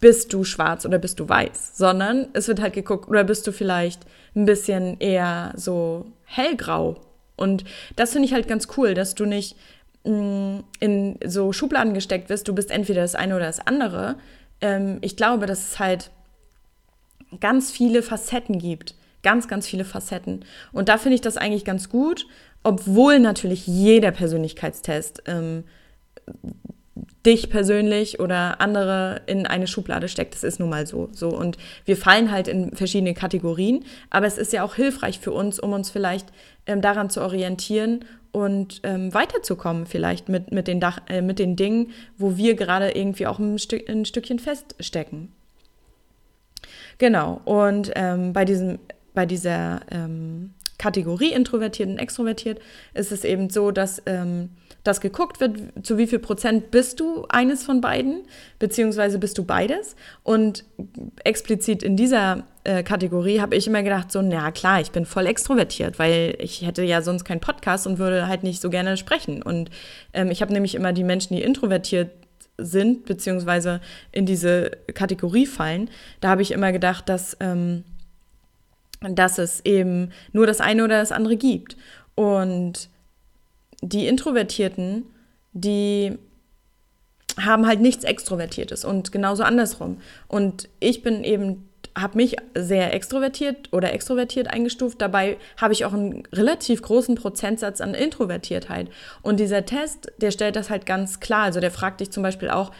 bist 0.00 0.32
du 0.32 0.44
schwarz 0.44 0.84
oder 0.84 0.98
bist 0.98 1.20
du 1.20 1.28
weiß, 1.28 1.76
sondern 1.76 2.28
es 2.32 2.48
wird 2.48 2.60
halt 2.60 2.74
geguckt, 2.74 3.08
oder 3.08 3.24
bist 3.24 3.46
du 3.46 3.52
vielleicht 3.52 4.02
ein 4.34 4.44
bisschen 4.44 5.00
eher 5.00 5.52
so 5.56 6.06
hellgrau. 6.24 7.00
Und 7.36 7.64
das 7.96 8.12
finde 8.12 8.26
ich 8.26 8.34
halt 8.34 8.48
ganz 8.48 8.68
cool, 8.76 8.94
dass 8.94 9.14
du 9.14 9.24
nicht 9.24 9.56
mh, 10.04 10.12
mm, 10.12 10.64
in 10.80 11.18
so 11.24 11.52
Schubladen 11.52 11.94
gesteckt 11.94 12.28
wirst, 12.28 12.48
du 12.48 12.54
bist 12.54 12.70
entweder 12.70 13.02
das 13.02 13.14
eine 13.14 13.36
oder 13.36 13.46
das 13.46 13.66
andere. 13.66 14.16
Ähm, 14.60 14.98
ich 15.00 15.16
glaube, 15.16 15.46
dass 15.46 15.72
es 15.72 15.78
halt 15.78 16.10
ganz 17.40 17.70
viele 17.70 18.02
Facetten 18.02 18.58
gibt. 18.58 18.94
Ganz, 19.22 19.48
ganz 19.48 19.66
viele 19.66 19.84
Facetten. 19.84 20.44
Und 20.72 20.88
da 20.88 20.98
finde 20.98 21.16
ich 21.16 21.20
das 21.20 21.36
eigentlich 21.36 21.64
ganz 21.64 21.88
gut, 21.88 22.26
obwohl 22.62 23.18
natürlich 23.18 23.66
jeder 23.66 24.12
Persönlichkeitstest 24.12 25.22
ähm, 25.26 25.64
dich 27.26 27.50
persönlich 27.50 28.20
oder 28.20 28.60
andere 28.60 29.22
in 29.26 29.46
eine 29.46 29.66
Schublade 29.66 30.08
steckt. 30.08 30.34
Das 30.34 30.44
ist 30.44 30.60
nun 30.60 30.70
mal 30.70 30.86
so. 30.86 31.08
so. 31.12 31.28
Und 31.28 31.58
wir 31.84 31.96
fallen 31.96 32.30
halt 32.30 32.46
in 32.46 32.74
verschiedene 32.74 33.14
Kategorien, 33.14 33.84
aber 34.10 34.26
es 34.26 34.38
ist 34.38 34.52
ja 34.52 34.62
auch 34.62 34.76
hilfreich 34.76 35.18
für 35.18 35.32
uns, 35.32 35.58
um 35.58 35.72
uns 35.72 35.90
vielleicht 35.90 36.28
ähm, 36.66 36.80
daran 36.80 37.10
zu 37.10 37.20
orientieren 37.20 38.04
und 38.32 38.80
ähm, 38.84 39.12
weiterzukommen, 39.12 39.86
vielleicht 39.86 40.28
mit, 40.28 40.52
mit, 40.52 40.68
den 40.68 40.78
Dach, 40.78 41.00
äh, 41.08 41.20
mit 41.20 41.38
den 41.38 41.56
Dingen, 41.56 41.90
wo 42.16 42.36
wir 42.36 42.54
gerade 42.54 42.90
irgendwie 42.90 43.26
auch 43.26 43.38
ein, 43.38 43.58
Stück, 43.58 43.88
ein 43.88 44.04
Stückchen 44.04 44.38
feststecken. 44.38 45.32
Genau, 46.98 47.40
und 47.44 47.90
ähm, 47.94 48.32
bei, 48.32 48.44
diesem, 48.44 48.78
bei 49.14 49.26
dieser 49.26 49.80
ähm, 49.90 50.54
Kategorie 50.78 51.32
introvertiert 51.32 51.88
und 51.88 51.98
extrovertiert 51.98 52.60
ist 52.94 53.12
es 53.12 53.24
eben 53.24 53.50
so, 53.50 53.70
dass 53.70 54.02
ähm, 54.06 54.50
das 54.84 55.00
geguckt 55.00 55.40
wird, 55.40 55.58
zu 55.82 55.98
wie 55.98 56.06
viel 56.06 56.18
Prozent 56.18 56.70
bist 56.70 57.00
du 57.00 57.24
eines 57.28 57.64
von 57.64 57.80
beiden, 57.80 58.22
beziehungsweise 58.58 59.18
bist 59.18 59.38
du 59.38 59.44
beides. 59.44 59.96
Und 60.22 60.64
explizit 61.24 61.82
in 61.82 61.96
dieser 61.96 62.44
äh, 62.64 62.82
Kategorie 62.82 63.40
habe 63.40 63.56
ich 63.56 63.66
immer 63.66 63.82
gedacht, 63.82 64.12
so, 64.12 64.22
na 64.22 64.50
klar, 64.52 64.80
ich 64.80 64.92
bin 64.92 65.06
voll 65.06 65.26
extrovertiert, 65.26 65.98
weil 65.98 66.36
ich 66.38 66.62
hätte 66.62 66.82
ja 66.82 67.02
sonst 67.02 67.24
keinen 67.24 67.40
Podcast 67.40 67.86
und 67.86 67.98
würde 67.98 68.28
halt 68.28 68.42
nicht 68.42 68.60
so 68.60 68.70
gerne 68.70 68.96
sprechen. 68.96 69.42
Und 69.42 69.70
ähm, 70.12 70.30
ich 70.30 70.42
habe 70.42 70.52
nämlich 70.52 70.74
immer 70.74 70.92
die 70.92 71.04
Menschen, 71.04 71.34
die 71.34 71.42
introvertiert 71.42 72.10
sind, 72.58 73.04
beziehungsweise 73.04 73.80
in 74.12 74.24
diese 74.24 74.70
Kategorie 74.94 75.46
fallen, 75.46 75.90
da 76.20 76.28
habe 76.28 76.42
ich 76.42 76.52
immer 76.52 76.72
gedacht, 76.72 77.08
dass, 77.08 77.36
ähm, 77.40 77.84
dass 79.10 79.38
es 79.38 79.64
eben 79.64 80.10
nur 80.32 80.46
das 80.46 80.60
eine 80.60 80.84
oder 80.84 80.98
das 80.98 81.12
andere 81.12 81.36
gibt. 81.36 81.76
Und 82.14 82.88
die 83.82 84.06
Introvertierten, 84.06 85.04
die 85.52 86.18
haben 87.40 87.66
halt 87.66 87.80
nichts 87.80 88.04
Extrovertiertes 88.04 88.84
und 88.84 89.12
genauso 89.12 89.42
andersrum. 89.42 89.98
Und 90.26 90.68
ich 90.80 91.02
bin 91.02 91.22
eben, 91.22 91.68
habe 91.94 92.16
mich 92.16 92.36
sehr 92.54 92.94
extrovertiert 92.94 93.72
oder 93.72 93.92
extrovertiert 93.92 94.48
eingestuft. 94.48 95.00
Dabei 95.02 95.36
habe 95.58 95.74
ich 95.74 95.84
auch 95.84 95.92
einen 95.92 96.24
relativ 96.32 96.82
großen 96.82 97.14
Prozentsatz 97.14 97.80
an 97.80 97.94
Introvertiertheit. 97.94 98.88
Und 99.22 99.38
dieser 99.38 99.66
Test, 99.66 100.12
der 100.18 100.30
stellt 100.30 100.56
das 100.56 100.70
halt 100.70 100.86
ganz 100.86 101.20
klar. 101.20 101.44
Also 101.44 101.60
der 101.60 101.70
fragt 101.70 102.00
dich 102.00 102.10
zum 102.10 102.22
Beispiel 102.22 102.48
auch, 102.48 102.72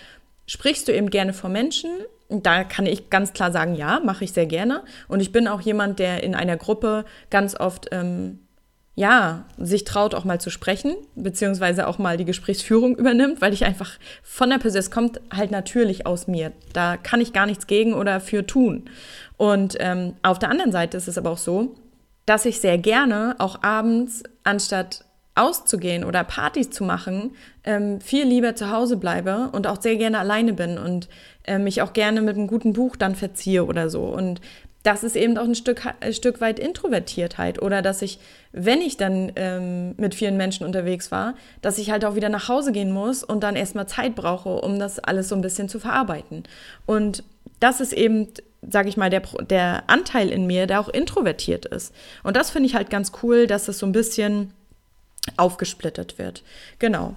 sprichst 0.47 0.88
du 0.88 0.92
eben 0.92 1.11
gerne 1.11 1.35
vor 1.35 1.50
Menschen? 1.50 1.90
Da 2.28 2.64
kann 2.64 2.87
ich 2.87 3.11
ganz 3.11 3.33
klar 3.33 3.52
sagen, 3.52 3.75
ja, 3.75 4.00
mache 4.04 4.25
ich 4.25 4.33
sehr 4.33 4.47
gerne. 4.47 4.83
Und 5.09 5.21
ich 5.21 5.33
bin 5.33 5.49
auch 5.49 5.61
jemand, 5.61 5.99
der 5.99 6.23
in 6.23 6.35
einer 6.35 6.56
Gruppe 6.56 7.04
ganz 7.30 7.59
oft 7.59 7.88
ähm, 7.92 8.40
ja, 8.97 9.45
sich 9.59 9.85
traut, 9.85 10.14
auch 10.14 10.25
mal 10.25 10.40
zu 10.40 10.49
sprechen, 10.49 10.97
beziehungsweise 11.14 11.87
auch 11.87 11.99
mal 11.99 12.16
die 12.16 12.25
Gesprächsführung 12.25 12.97
übernimmt, 12.99 13.40
weil 13.40 13.52
ich 13.52 13.64
einfach 13.64 13.92
von 14.23 14.50
der 14.50 14.59
Person, 14.59 14.80
es 14.80 14.90
kommt 14.90 15.21
halt 15.30 15.50
natürlich 15.50 16.06
aus 16.06 16.26
mir. 16.26 16.52
Da 16.73 16.97
kann 16.97 17.21
ich 17.21 17.33
gar 17.33 17.47
nichts 17.47 17.66
gegen 17.66 17.95
oder 17.95 18.21
für 18.21 18.47
tun. 18.47 18.85
Und 19.37 19.76
ähm, 19.80 20.14
auf 20.23 20.38
der 20.38 20.50
anderen 20.50 20.73
Seite 20.73 20.97
ist 20.97 21.09
es 21.09 21.18
aber 21.18 21.30
auch 21.30 21.38
so, 21.38 21.75
dass 22.25 22.47
ich 22.47 22.61
sehr 22.61 22.78
gerne 22.78 23.37
auch 23.38 23.62
abends, 23.62 24.25
anstatt 24.42 25.04
auszugehen 25.37 26.05
oder 26.05 26.25
Partys 26.25 26.71
zu 26.71 26.83
machen, 26.85 27.33
ähm, 27.64 28.00
viel 28.00 28.26
lieber 28.26 28.57
zu 28.57 28.71
Hause 28.71 28.97
bleibe 28.97 29.50
und 29.52 29.66
auch 29.66 29.81
sehr 29.81 29.97
gerne 29.97 30.19
alleine 30.19 30.55
bin 30.55 30.78
und 30.78 31.09
äh, 31.45 31.59
mich 31.59 31.83
auch 31.83 31.93
gerne 31.93 32.23
mit 32.23 32.37
einem 32.37 32.47
guten 32.47 32.73
Buch 32.73 32.97
dann 32.97 33.14
verziehe 33.14 33.64
oder 33.64 33.90
so. 33.90 34.05
Und 34.05 34.40
das 34.87 35.02
ist 35.02 35.16
eben 35.16 35.37
auch 35.37 35.45
ein 35.45 35.57
Stück, 35.57 35.83
ein 36.00 36.12
Stück 36.12 36.40
weit 36.40 36.61
Introvertiertheit 36.61 37.61
oder 37.61 37.83
dass 37.83 38.02
ich, 38.02 38.21
wenn 38.52 38.81
ich 38.81 38.97
dann 38.97 39.33
ähm, 39.35 39.95
mit 39.97 40.14
vielen 40.14 40.37
Menschen 40.37 40.64
unterwegs 40.64 41.11
war, 41.11 41.35
dass 41.61 41.78
ich 41.78 41.90
halt 41.90 42.05
auch 42.05 42.14
wieder 42.14 42.28
nach 42.28 42.49
Hause 42.49 42.71
gehen 42.71 42.93
muss 42.93 43.25
und 43.25 43.43
dann 43.43 43.57
erstmal 43.57 43.88
Zeit 43.88 44.14
brauche, 44.14 44.61
um 44.61 44.78
das 44.78 45.00
alles 45.00 45.28
so 45.28 45.35
ein 45.35 45.43
bisschen 45.43 45.69
zu 45.69 45.81
verarbeiten. 45.81 46.45
Und 46.87 47.25
das 47.59 47.81
ist 47.81 47.93
eben, 47.93 48.28
sage 48.62 48.88
ich 48.88 48.97
mal, 48.97 49.11
der, 49.11 49.23
der 49.50 49.83
Anteil 49.88 50.28
in 50.28 50.47
mir, 50.47 50.69
der 50.69 50.81
auch 50.81 50.88
introvertiert 50.88 51.66
ist. 51.66 51.93
Und 52.23 52.37
das 52.37 52.50
finde 52.50 52.69
ich 52.69 52.76
halt 52.76 52.88
ganz 52.88 53.11
cool, 53.23 53.49
dass 53.49 53.66
es 53.66 53.81
so 53.81 53.87
ein 53.87 53.93
bisschen 53.93 54.52
aufgesplittet 55.37 56.18
wird. 56.18 56.42
Genau. 56.78 57.14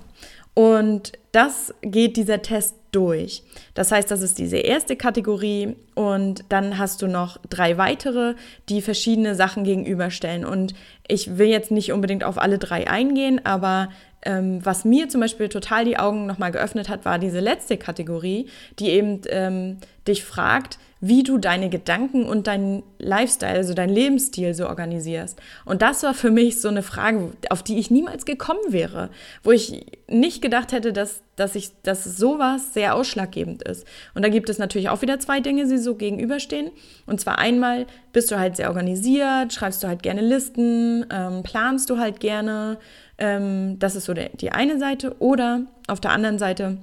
Und 0.53 1.13
das 1.31 1.73
geht 1.81 2.17
dieser 2.17 2.41
Test 2.41 2.75
durch. 2.91 3.43
Das 3.75 3.91
heißt, 3.91 4.09
das 4.09 4.21
ist 4.21 4.39
diese 4.39 4.57
erste 4.57 4.95
Kategorie 4.95 5.75
und 5.95 6.43
dann 6.49 6.77
hast 6.77 7.01
du 7.01 7.07
noch 7.07 7.37
drei 7.49 7.77
weitere, 7.77 8.33
die 8.67 8.81
verschiedene 8.81 9.35
Sachen 9.35 9.63
gegenüberstellen. 9.63 10.43
Und 10.43 10.73
ich 11.07 11.37
will 11.37 11.47
jetzt 11.47 11.71
nicht 11.71 11.93
unbedingt 11.93 12.23
auf 12.23 12.37
alle 12.37 12.57
drei 12.57 12.89
eingehen, 12.89 13.45
aber 13.45 13.89
ähm, 14.23 14.59
was 14.65 14.85
mir 14.85 15.07
zum 15.07 15.21
Beispiel 15.21 15.49
total 15.49 15.85
die 15.85 15.97
Augen 15.97 16.25
nochmal 16.25 16.51
geöffnet 16.51 16.89
hat, 16.89 17.05
war 17.05 17.19
diese 17.19 17.39
letzte 17.39 17.77
Kategorie, 17.77 18.49
die 18.79 18.89
eben 18.89 19.21
ähm, 19.29 19.77
dich 20.07 20.25
fragt, 20.25 20.77
wie 21.01 21.23
du 21.23 21.37
deine 21.37 21.69
Gedanken 21.69 22.25
und 22.25 22.47
deinen 22.47 22.83
Lifestyle, 22.97 23.53
also 23.53 23.73
deinen 23.73 23.93
Lebensstil 23.93 24.53
so 24.53 24.67
organisierst. 24.67 25.39
Und 25.63 25.81
das 25.81 26.03
war 26.03 26.13
für 26.13 26.29
mich 26.29 26.59
so 26.59 26.67
eine 26.67 26.83
Frage, 26.83 27.31
auf 27.49 27.63
die 27.63 27.79
ich 27.79 27.89
niemals 27.89 28.25
gekommen 28.25 28.59
wäre, 28.67 29.09
wo 29.43 29.51
ich 29.51 29.85
nicht 30.07 30.41
gedacht 30.41 30.73
hätte, 30.73 30.91
dass, 30.91 31.21
dass, 31.37 31.55
ich, 31.55 31.71
dass 31.83 32.03
sowas 32.03 32.73
sehr 32.73 32.95
ausschlaggebend 32.95 33.63
ist. 33.63 33.87
Und 34.13 34.23
da 34.23 34.29
gibt 34.29 34.49
es 34.49 34.57
natürlich 34.57 34.89
auch 34.89 35.01
wieder 35.01 35.19
zwei 35.19 35.39
Dinge, 35.39 35.67
die 35.67 35.77
so 35.77 35.95
gegenüberstehen. 35.95 36.69
Und 37.05 37.21
zwar 37.21 37.39
einmal 37.39 37.87
bist 38.11 38.29
du 38.31 38.37
halt 38.37 38.57
sehr 38.57 38.67
organisiert, 38.67 39.53
schreibst 39.53 39.81
du 39.81 39.87
halt 39.87 40.03
gerne 40.03 40.21
Listen, 40.21 41.05
ähm, 41.11 41.43
planst 41.43 41.89
du 41.89 41.97
halt 41.97 42.19
gerne. 42.19 42.77
Ähm, 43.17 43.79
das 43.79 43.95
ist 43.95 44.05
so 44.05 44.13
die 44.13 44.51
eine 44.51 44.77
Seite. 44.79 45.15
Oder 45.19 45.61
auf 45.87 46.01
der 46.01 46.11
anderen 46.11 46.39
Seite 46.39 46.77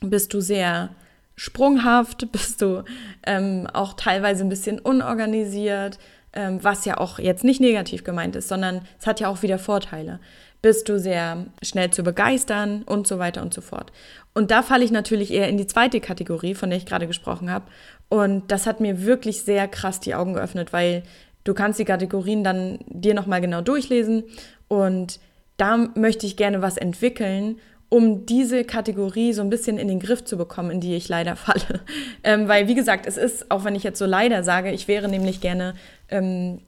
bist 0.00 0.32
du 0.32 0.40
sehr 0.40 0.90
sprunghaft, 1.36 2.26
bist 2.32 2.62
du 2.62 2.84
ähm, 3.26 3.66
auch 3.72 3.94
teilweise 3.94 4.44
ein 4.44 4.48
bisschen 4.48 4.78
unorganisiert, 4.78 5.98
ähm, 6.32 6.62
was 6.62 6.84
ja 6.84 6.98
auch 6.98 7.18
jetzt 7.18 7.44
nicht 7.44 7.60
negativ 7.60 8.04
gemeint 8.04 8.36
ist, 8.36 8.48
sondern 8.48 8.82
es 8.98 9.06
hat 9.06 9.20
ja 9.20 9.28
auch 9.28 9.42
wieder 9.42 9.58
Vorteile. 9.58 10.20
Bist 10.62 10.88
du 10.88 10.98
sehr 10.98 11.46
schnell 11.62 11.90
zu 11.90 12.02
begeistern 12.02 12.82
und 12.84 13.06
so 13.06 13.18
weiter 13.18 13.42
und 13.42 13.52
so 13.52 13.60
fort. 13.60 13.92
Und 14.32 14.50
da 14.50 14.62
falle 14.62 14.84
ich 14.84 14.90
natürlich 14.90 15.30
eher 15.30 15.48
in 15.48 15.58
die 15.58 15.66
zweite 15.66 16.00
Kategorie, 16.00 16.54
von 16.54 16.70
der 16.70 16.78
ich 16.78 16.86
gerade 16.86 17.06
gesprochen 17.06 17.50
habe. 17.50 17.66
Und 18.08 18.50
das 18.50 18.66
hat 18.66 18.80
mir 18.80 19.04
wirklich 19.04 19.42
sehr 19.42 19.68
krass 19.68 20.00
die 20.00 20.14
Augen 20.14 20.32
geöffnet, 20.32 20.72
weil 20.72 21.02
du 21.44 21.52
kannst 21.52 21.78
die 21.78 21.84
Kategorien 21.84 22.42
dann 22.42 22.78
dir 22.88 23.14
nochmal 23.14 23.40
genau 23.40 23.60
durchlesen 23.60 24.24
und 24.68 25.20
da 25.56 25.76
möchte 25.76 26.26
ich 26.26 26.36
gerne 26.36 26.62
was 26.62 26.76
entwickeln 26.76 27.60
um 27.88 28.26
diese 28.26 28.64
Kategorie 28.64 29.32
so 29.32 29.42
ein 29.42 29.50
bisschen 29.50 29.78
in 29.78 29.88
den 29.88 30.00
Griff 30.00 30.24
zu 30.24 30.36
bekommen, 30.36 30.70
in 30.70 30.80
die 30.80 30.94
ich 30.94 31.08
leider 31.08 31.36
falle. 31.36 31.80
Ähm, 32.26 32.48
weil, 32.48 32.68
wie 32.68 32.74
gesagt, 32.74 33.04
es 33.06 33.18
ist, 33.18 33.50
auch 33.50 33.64
wenn 33.64 33.74
ich 33.74 33.82
jetzt 33.82 33.98
so 33.98 34.06
leider 34.06 34.42
sage, 34.42 34.70
ich 34.72 34.88
wäre 34.88 35.08
nämlich 35.08 35.42
gerne 35.42 35.74
ähm, 36.08 36.60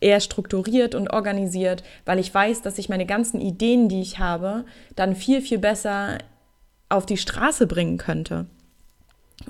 eher 0.00 0.20
strukturiert 0.20 0.94
und 0.94 1.08
organisiert, 1.12 1.84
weil 2.06 2.18
ich 2.18 2.32
weiß, 2.32 2.62
dass 2.62 2.78
ich 2.78 2.88
meine 2.88 3.04
ganzen 3.04 3.38
Ideen, 3.38 3.90
die 3.90 4.00
ich 4.00 4.18
habe, 4.18 4.64
dann 4.96 5.14
viel, 5.14 5.42
viel 5.42 5.58
besser 5.58 6.16
auf 6.88 7.04
die 7.04 7.18
Straße 7.18 7.66
bringen 7.66 7.98
könnte. 7.98 8.46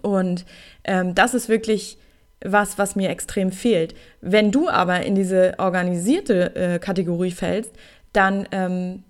Und 0.02 0.44
ähm, 0.83 1.14
das 1.14 1.35
ist 1.35 1.49
wirklich 1.49 1.99
was, 2.44 2.78
was 2.78 2.97
mir 2.97 3.11
extrem 3.11 3.52
fehlt. 3.52 3.94
Wenn 4.21 4.50
du 4.50 4.68
aber 4.68 5.04
in 5.04 5.14
diese 5.14 5.54
organisierte 5.59 6.54
äh, 6.56 6.78
Kategorie 6.78 7.30
fällst, 7.30 7.73
dann 8.12 8.47
ähm, 8.52 9.04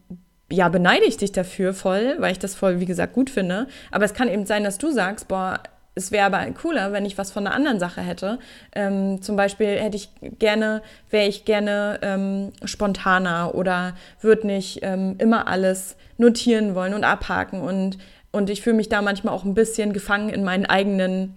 ja, 0.55 0.69
beneide 0.69 1.05
ich 1.05 1.17
dich 1.17 1.33
dafür 1.33 1.75
voll, 1.75 2.17
weil 2.19 2.33
ich 2.33 2.39
das 2.39 2.55
voll, 2.55 2.81
wie 2.81 2.87
gesagt, 2.87 3.13
gut 3.13 3.31
finde. 3.31 3.67
Aber 3.91 4.05
es 4.05 4.15
kann 4.15 4.29
eben 4.29 4.47
sein, 4.47 4.65
dass 4.65 4.79
du 4.79 4.91
sagst, 4.91 5.29
boah, 5.29 5.61
es 5.97 6.11
wäre 6.11 6.27
aber 6.27 6.45
cooler, 6.53 6.93
wenn 6.93 7.05
ich 7.05 7.19
was 7.19 7.31
von 7.31 7.47
einer 7.47 7.55
anderen 7.55 7.79
Sache 7.79 8.01
hätte. 8.01 8.39
Ähm, 8.75 9.23
zum 9.23 9.37
Beispiel 9.37 9.79
hätte 9.79 9.97
ich 9.97 10.09
gerne, 10.39 10.83
wäre 11.11 11.29
ich 11.29 11.45
gerne 11.45 12.01
ähm, 12.03 12.53
spontaner 12.65 13.55
oder 13.55 13.95
würde 14.21 14.47
nicht 14.47 14.81
ähm, 14.83 15.15
immer 15.19 15.47
alles 15.47 15.97
notieren 16.19 16.75
wollen 16.75 16.95
und 16.95 17.05
abhaken. 17.05 17.61
Und, 17.61 17.99
und 18.33 18.51
ich 18.51 18.63
fühle 18.63 18.77
mich 18.77 18.89
da 18.89 19.03
manchmal 19.03 19.35
auch 19.35 19.45
ein 19.45 19.55
bisschen 19.55 19.93
gefangen 19.93 20.31
in 20.31 20.43
meinen 20.43 20.67
eigenen, 20.67 21.37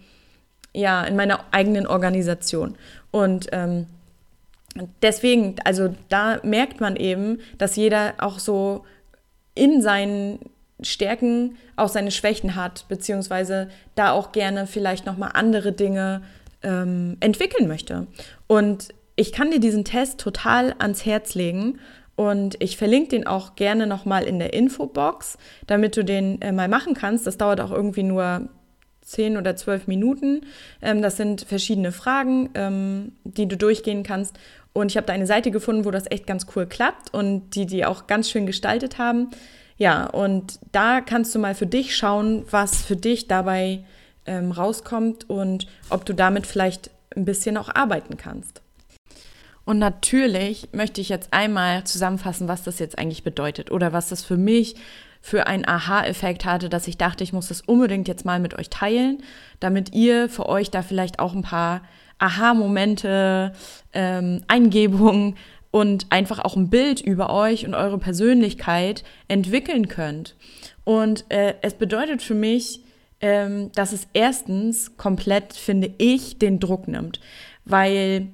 ja, 0.73 1.03
in 1.03 1.15
meiner 1.15 1.39
eigenen 1.51 1.85
Organisation. 1.85 2.75
Und 3.11 3.47
ähm, 3.51 3.85
deswegen, 5.01 5.55
also 5.65 5.93
da 6.09 6.39
merkt 6.43 6.81
man 6.81 6.95
eben, 6.95 7.39
dass 7.59 7.75
jeder 7.75 8.15
auch 8.17 8.39
so 8.39 8.85
in 9.57 9.81
seinen 9.81 10.39
Stärken 10.81 11.57
auch 11.75 11.89
seine 11.89 12.11
Schwächen 12.11 12.55
hat, 12.55 12.85
beziehungsweise 12.87 13.69
da 13.95 14.11
auch 14.11 14.31
gerne 14.31 14.67
vielleicht 14.67 15.05
nochmal 15.05 15.31
andere 15.33 15.71
Dinge 15.71 16.21
ähm, 16.63 17.17
entwickeln 17.19 17.67
möchte. 17.67 18.07
Und 18.45 18.89
ich 19.15 19.31
kann 19.31 19.51
dir 19.51 19.59
diesen 19.59 19.83
Test 19.83 20.19
total 20.19 20.75
ans 20.77 21.05
Herz 21.05 21.33
legen 21.33 21.79
und 22.15 22.55
ich 22.59 22.77
verlinke 22.77 23.09
den 23.09 23.27
auch 23.27 23.55
gerne 23.55 23.87
nochmal 23.87 24.23
in 24.23 24.39
der 24.39 24.53
Infobox, 24.53 25.37
damit 25.65 25.97
du 25.97 26.03
den 26.03 26.41
äh, 26.41 26.51
mal 26.51 26.67
machen 26.67 26.93
kannst. 26.93 27.25
Das 27.25 27.37
dauert 27.37 27.61
auch 27.61 27.71
irgendwie 27.71 28.03
nur 28.03 28.49
10 29.01 29.37
oder 29.37 29.55
12 29.55 29.87
Minuten. 29.87 30.41
Ähm, 30.81 31.01
das 31.01 31.15
sind 31.17 31.41
verschiedene 31.41 31.91
Fragen, 31.91 32.49
ähm, 32.55 33.13
die 33.23 33.47
du 33.47 33.55
durchgehen 33.55 34.03
kannst. 34.03 34.37
Und 34.77 34.91
ich 34.91 34.97
habe 34.97 35.07
da 35.07 35.13
eine 35.13 35.25
Seite 35.25 35.49
gefunden, 35.49 35.85
wo 35.85 35.91
das 35.91 36.09
echt 36.11 36.27
ganz 36.27 36.45
cool 36.55 36.67
klappt 36.67 37.11
und 37.11 37.55
die 37.55 37.65
die 37.65 37.83
auch 37.83 38.05
ganz 38.05 38.29
schön 38.29 38.45
gestaltet 38.45 38.99
haben. 38.99 39.31
Ja, 39.77 40.05
und 40.05 40.59
da 40.71 41.01
kannst 41.01 41.33
du 41.33 41.39
mal 41.39 41.55
für 41.55 41.65
dich 41.65 41.95
schauen, 41.95 42.45
was 42.51 42.83
für 42.83 42.95
dich 42.95 43.27
dabei 43.27 43.83
ähm, 44.27 44.51
rauskommt 44.51 45.27
und 45.31 45.65
ob 45.89 46.05
du 46.05 46.13
damit 46.13 46.45
vielleicht 46.45 46.91
ein 47.15 47.25
bisschen 47.25 47.57
auch 47.57 47.73
arbeiten 47.73 48.17
kannst. 48.17 48.61
Und 49.65 49.79
natürlich 49.79 50.69
möchte 50.73 51.01
ich 51.01 51.09
jetzt 51.09 51.33
einmal 51.33 51.83
zusammenfassen, 51.85 52.47
was 52.47 52.61
das 52.61 52.77
jetzt 52.77 52.99
eigentlich 52.99 53.23
bedeutet 53.23 53.71
oder 53.71 53.93
was 53.93 54.09
das 54.09 54.23
für 54.23 54.37
mich 54.37 54.75
für 55.21 55.47
einen 55.47 55.67
Aha-Effekt 55.67 56.45
hatte, 56.45 56.69
dass 56.69 56.87
ich 56.87 56.97
dachte, 56.97 57.23
ich 57.23 57.33
muss 57.33 57.47
das 57.47 57.61
unbedingt 57.61 58.07
jetzt 58.07 58.25
mal 58.25 58.39
mit 58.39 58.53
euch 58.59 58.69
teilen, 58.69 59.23
damit 59.59 59.95
ihr 59.95 60.29
für 60.29 60.47
euch 60.47 60.69
da 60.69 60.83
vielleicht 60.83 61.17
auch 61.17 61.33
ein 61.33 61.41
paar 61.41 61.81
Aha-Momente, 62.19 63.53
ähm, 63.93 64.43
Eingebungen 64.47 65.35
und 65.71 66.07
einfach 66.09 66.39
auch 66.39 66.55
ein 66.55 66.69
Bild 66.69 67.01
über 67.01 67.31
euch 67.31 67.65
und 67.65 67.75
eure 67.75 67.97
Persönlichkeit 67.97 69.03
entwickeln 69.27 69.87
könnt. 69.87 70.35
Und 70.83 71.25
äh, 71.29 71.55
es 71.61 71.73
bedeutet 71.73 72.21
für 72.21 72.35
mich, 72.35 72.81
ähm, 73.19 73.71
dass 73.73 73.93
es 73.93 74.07
erstens 74.13 74.95
komplett, 74.97 75.53
finde 75.53 75.91
ich, 75.97 76.39
den 76.39 76.59
Druck 76.59 76.87
nimmt, 76.87 77.19
weil 77.65 78.27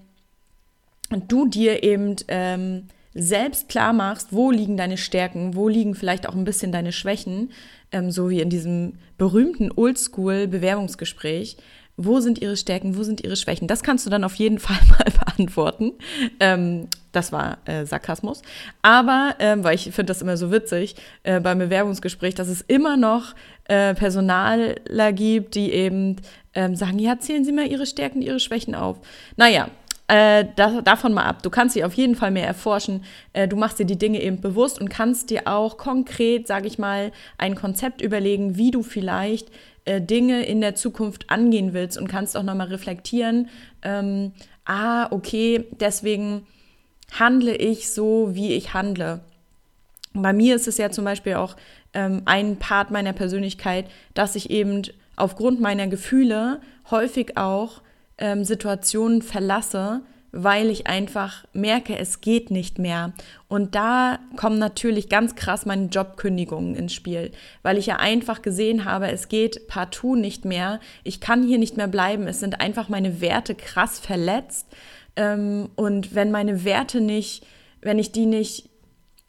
du 1.28 1.48
dir 1.48 1.84
eben 1.84 2.16
ähm, 2.28 2.88
selbst 3.14 3.70
klar 3.70 3.94
machst, 3.94 4.30
wo 4.32 4.52
liegen 4.52 4.78
deine 4.78 4.98
Stärken, 4.98 5.56
wo 5.56 5.68
liegen 5.68 5.96
vielleicht 5.96 6.28
auch 6.28 6.36
ein 6.36 6.46
bisschen 6.46 6.72
deine 6.72 6.92
Schwächen, 6.92 7.52
ähm, 7.92 8.12
so 8.12 8.30
wie 8.30 8.42
in 8.42 8.50
diesem 8.50 8.94
berühmten 9.18 9.72
Oldschool-Bewerbungsgespräch. 9.72 11.58
Wo 11.96 12.20
sind 12.20 12.42
ihre 12.42 12.58
Stärken, 12.58 12.98
wo 12.98 13.04
sind 13.04 13.22
ihre 13.22 13.36
Schwächen? 13.36 13.68
Das 13.68 13.84
kannst 13.84 14.06
du 14.06 14.10
dann 14.10 14.24
auf 14.24 14.36
jeden 14.36 14.60
Fall 14.60 14.80
mal 14.90 15.12
beantworten. 15.12 15.94
Ähm, 16.40 16.88
das 17.12 17.32
war 17.32 17.60
äh, 17.66 17.86
Sarkasmus. 17.86 18.42
Aber, 18.82 19.36
ähm, 19.40 19.64
weil 19.64 19.76
ich 19.76 19.84
finde 19.84 20.06
das 20.06 20.22
immer 20.22 20.36
so 20.36 20.52
witzig, 20.52 20.96
äh, 21.24 21.40
beim 21.40 21.60
Bewerbungsgespräch, 21.60 22.34
dass 22.36 22.48
es 22.48 22.62
immer 22.62 22.98
noch 22.98 23.36
äh, 23.66 23.94
Personaler 23.94 25.14
gibt, 25.14 25.56
die 25.56 25.72
eben 25.72 26.18
ähm, 26.56 26.76
sagen, 26.76 27.00
ja, 27.00 27.20
zählen 27.20 27.46
Sie 27.46 27.52
mal 27.52 27.68
Ihre 27.68 27.86
Stärken, 27.86 28.22
Ihre 28.22 28.40
Schwächen 28.40 28.76
auf. 28.76 28.98
Naja, 29.38 29.70
äh, 30.08 30.46
da, 30.56 30.82
davon 30.82 31.14
mal 31.14 31.24
ab. 31.24 31.44
Du 31.44 31.50
kannst 31.50 31.74
sie 31.74 31.84
auf 31.84 31.94
jeden 31.94 32.16
Fall 32.16 32.32
mehr 32.32 32.46
erforschen. 32.46 33.04
Äh, 33.32 33.48
du 33.48 33.56
machst 33.56 33.80
dir 33.80 33.86
die 33.86 33.98
Dinge 33.98 34.22
eben 34.22 34.42
bewusst 34.42 34.80
und 34.80 34.90
kannst 34.90 35.30
dir 35.30 35.48
auch 35.48 35.78
konkret, 35.78 36.48
sage 36.48 36.68
ich 36.68 36.78
mal, 36.78 37.12
ein 37.38 37.56
Konzept 37.56 38.02
überlegen, 38.02 38.58
wie 38.58 38.72
du 38.72 38.84
vielleicht 38.84 39.50
äh, 39.86 40.02
Dinge 40.02 40.46
in 40.46 40.62
der 40.62 40.76
Zukunft 40.76 41.30
angehen 41.30 41.74
willst 41.74 41.98
und 41.98 42.08
kannst 42.08 42.36
auch 42.36 42.44
nochmal 42.44 42.68
reflektieren. 42.68 43.50
Ähm, 43.82 44.34
ah, 44.66 45.08
okay, 45.12 45.66
deswegen 45.80 46.46
handle 47.18 47.56
ich 47.56 47.90
so, 47.92 48.32
wie 48.34 48.54
ich 48.54 48.74
handle. 48.74 49.22
Bei 50.14 50.34
mir 50.34 50.56
ist 50.56 50.68
es 50.68 50.78
ja 50.78 50.92
zum 50.92 51.06
Beispiel 51.06 51.36
auch 51.36 51.56
ähm, 51.94 52.24
ein 52.26 52.58
Part 52.58 52.92
meiner 52.92 53.14
Persönlichkeit, 53.14 53.86
dass 54.14 54.36
ich 54.36 54.50
eben 54.50 54.84
aufgrund 55.16 55.60
meiner 55.60 55.88
Gefühle 55.88 56.60
häufig 56.90 57.38
auch 57.38 57.82
ähm, 58.24 58.46
Situationen 58.46 59.22
verlasse, 59.22 60.02
weil 60.32 60.70
ich 60.70 60.88
einfach 60.88 61.44
merke, 61.52 61.98
es 62.00 62.22
geht 62.22 62.52
nicht 62.52 62.80
mehr. 62.80 63.12
Und 63.50 63.76
da 63.76 64.18
kommen 64.38 64.58
natürlich 64.58 65.10
ganz 65.10 65.36
krass 65.36 65.66
meine 65.66 65.88
Jobkündigungen 65.88 66.74
ins 66.74 66.94
Spiel, 66.94 67.32
weil 67.64 67.78
ich 67.78 67.86
ja 67.86 67.98
einfach 67.98 68.42
gesehen 68.42 68.86
habe, 68.86 69.12
es 69.12 69.28
geht 69.28 69.68
partout 69.68 70.16
nicht 70.16 70.46
mehr. 70.46 70.80
Ich 71.04 71.20
kann 71.20 71.44
hier 71.44 71.60
nicht 71.60 71.76
mehr 71.76 71.90
bleiben. 71.90 72.26
Es 72.26 72.40
sind 72.40 72.62
einfach 72.62 72.88
meine 72.88 73.20
Werte 73.20 73.56
krass 73.56 74.00
verletzt. 74.00 74.68
Ähm, 75.18 75.70
und 75.76 76.16
wenn 76.16 76.32
meine 76.32 76.64
Werte 76.64 77.02
nicht, 77.02 77.46
wenn 77.82 78.00
ich 78.00 78.14
die 78.14 78.26
nicht 78.26 78.70